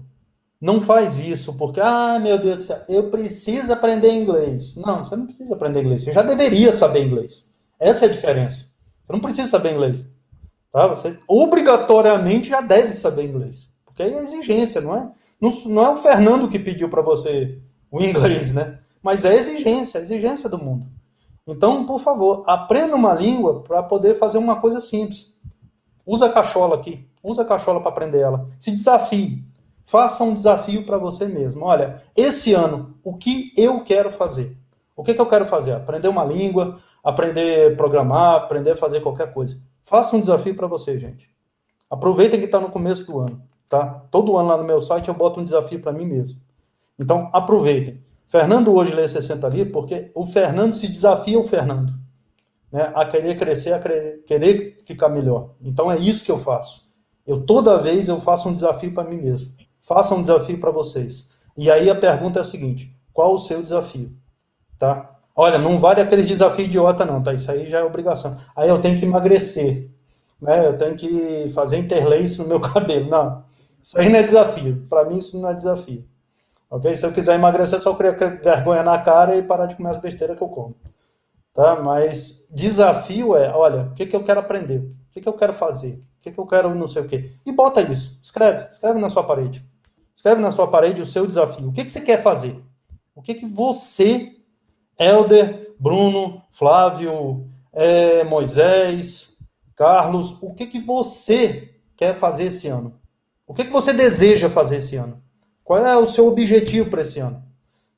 [0.60, 4.76] não faz isso porque, ah, meu Deus do céu, eu preciso aprender inglês.
[4.76, 6.04] Não, você não precisa aprender inglês.
[6.04, 7.50] Você já deveria saber inglês.
[7.80, 8.66] Essa é a diferença.
[9.06, 10.06] Você não precisa saber inglês.
[10.72, 10.88] Tá?
[10.88, 13.74] Você obrigatoriamente já deve saber inglês.
[13.86, 15.12] Porque é exigência, não é?
[15.40, 17.60] Não, não é o Fernando que pediu para você
[17.92, 18.80] o inglês, né?
[19.02, 20.88] Mas é exigência, é exigência do mundo.
[21.48, 25.34] Então, por favor, aprenda uma língua para poder fazer uma coisa simples.
[26.06, 27.08] Usa a cachola aqui.
[27.24, 28.48] Usa a cachola para aprender ela.
[28.60, 29.44] Se desafie.
[29.84, 31.64] Faça um desafio para você mesmo.
[31.64, 34.58] Olha, esse ano, o que eu quero fazer?
[34.96, 35.72] O que, que eu quero fazer?
[35.72, 39.58] Aprender uma língua, aprender a programar, aprender a fazer qualquer coisa.
[39.88, 41.32] Faça um desafio para você, gente.
[41.90, 44.06] Aproveitem que está no começo do ano, tá?
[44.12, 46.42] Todo ano lá no meu site eu boto um desafio para mim mesmo.
[47.00, 48.04] Então, aproveitem.
[48.28, 51.94] Fernando hoje lê 60 livros porque o Fernando se desafia o Fernando.
[52.70, 55.52] Né, a querer crescer, a querer ficar melhor.
[55.62, 56.92] Então é isso que eu faço.
[57.26, 59.54] Eu toda vez eu faço um desafio para mim mesmo.
[59.80, 61.30] Faça um desafio para vocês.
[61.56, 64.12] E aí a pergunta é a seguinte: qual o seu desafio?
[64.78, 65.17] Tá?
[65.40, 67.32] Olha, não vale aquele desafio idiota não, tá?
[67.32, 68.36] Isso aí já é obrigação.
[68.56, 69.88] Aí eu tenho que emagrecer,
[70.42, 70.66] né?
[70.66, 73.08] Eu tenho que fazer interlace no meu cabelo.
[73.08, 73.46] Não.
[73.80, 74.84] Isso aí não é desafio.
[74.90, 76.04] Para mim isso não é desafio.
[76.72, 76.96] Ok?
[76.96, 79.98] Se eu quiser emagrecer, é só criar vergonha na cara e parar de comer as
[79.98, 80.76] besteiras que eu como.
[81.54, 81.76] Tá?
[81.84, 84.80] Mas desafio é, olha, o que, que eu quero aprender?
[84.80, 86.04] O que, que eu quero fazer?
[86.20, 87.32] O que, que eu quero não sei o quê?
[87.46, 88.18] E bota isso.
[88.22, 88.68] Escreve.
[88.70, 89.64] Escreve na sua parede.
[90.16, 91.70] Escreve na sua parede o seu desafio.
[91.70, 92.60] O que, que você quer fazer?
[93.16, 94.37] O que, que você,
[95.00, 99.38] Helder, Bruno, Flávio, é, Moisés,
[99.76, 103.00] Carlos, o que, que você quer fazer esse ano?
[103.46, 105.22] O que, que você deseja fazer esse ano?
[105.64, 107.44] Qual é o seu objetivo para esse ano?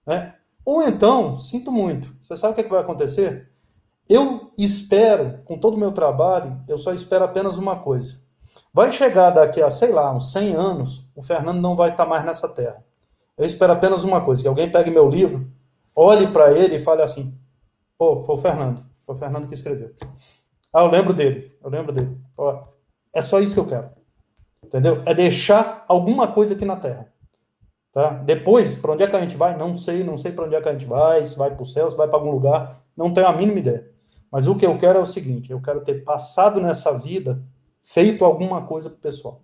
[0.05, 0.33] Né?
[0.65, 3.49] Ou então, sinto muito, você sabe o que, é que vai acontecer?
[4.07, 8.17] Eu espero, com todo o meu trabalho, eu só espero apenas uma coisa.
[8.73, 12.25] Vai chegar daqui a, sei lá, uns 100 anos, o Fernando não vai estar mais
[12.25, 12.83] nessa terra.
[13.37, 15.49] Eu espero apenas uma coisa, que alguém pegue meu livro,
[15.99, 17.37] olhe para ele e fale assim,
[17.97, 19.93] pô, foi o Fernando, foi o Fernando que escreveu.
[20.73, 22.17] Ah, eu lembro dele, eu lembro dele.
[22.37, 22.63] Ó,
[23.11, 23.89] é só isso que eu quero.
[24.63, 25.01] Entendeu?
[25.05, 27.11] É deixar alguma coisa aqui na Terra.
[27.91, 28.09] Tá?
[28.11, 29.57] Depois, para onde é que a gente vai?
[29.57, 31.65] Não sei, não sei para onde é que a gente vai, se vai para o
[31.65, 33.89] céu, se vai para algum lugar, não tenho a mínima ideia.
[34.31, 37.41] Mas o que eu quero é o seguinte: eu quero ter passado nessa vida,
[37.81, 39.41] feito alguma coisa para o pessoal,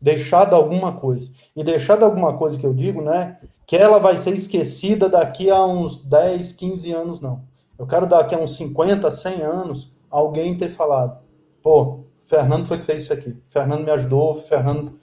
[0.00, 1.30] deixado alguma coisa.
[1.54, 3.38] E deixado alguma coisa que eu digo, né?
[3.66, 7.42] Que ela vai ser esquecida daqui a uns 10, 15 anos, não.
[7.78, 11.18] Eu quero daqui a uns 50, 100 anos, alguém ter falado:
[11.62, 13.36] pô, Fernando foi que fez isso aqui.
[13.48, 15.00] Fernando me ajudou, Fernando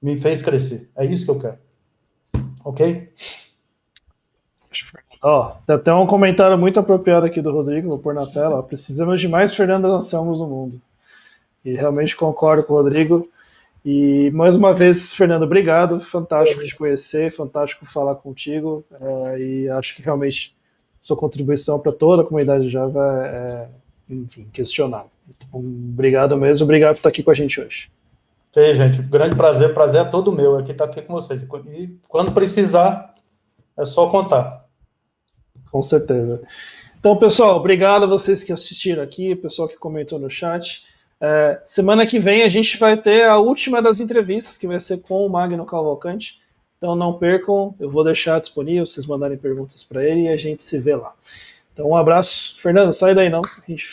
[0.00, 0.90] me fez crescer.
[0.96, 1.58] É isso que eu quero.
[2.64, 3.12] Ok?
[5.22, 8.62] Ó, tem até um comentário muito apropriado aqui do Rodrigo, vou pôr na tela.
[8.62, 10.80] Precisamos de mais Fernando Anselmos no mundo.
[11.64, 13.28] E realmente concordo com o Rodrigo.
[13.84, 16.00] E mais uma vez, Fernando, obrigado.
[16.00, 18.84] Fantástico te conhecer, fantástico falar contigo.
[19.00, 20.54] É, e acho que realmente
[21.02, 23.68] sua contribuição para toda a comunidade Java é,
[24.08, 25.10] enfim, questionável.
[25.28, 27.90] Então, obrigado mesmo, obrigado por estar aqui com a gente hoje.
[28.52, 29.02] Tem, gente.
[29.02, 31.42] Grande prazer, prazer é todo meu aqui estar aqui com vocês.
[31.42, 33.14] E quando precisar,
[33.76, 34.66] é só contar.
[35.70, 36.42] Com certeza.
[37.00, 40.84] Então, pessoal, obrigado a vocês que assistiram aqui, pessoal que comentou no chat.
[41.24, 45.02] É, semana que vem a gente vai ter a última das entrevistas, que vai ser
[45.02, 46.40] com o Magno Cavalcante.
[46.78, 50.64] Então não percam, eu vou deixar disponível, vocês mandarem perguntas para ele e a gente
[50.64, 51.14] se vê lá.
[51.72, 52.60] Então um abraço.
[52.60, 53.86] Fernando, sai daí não, a gente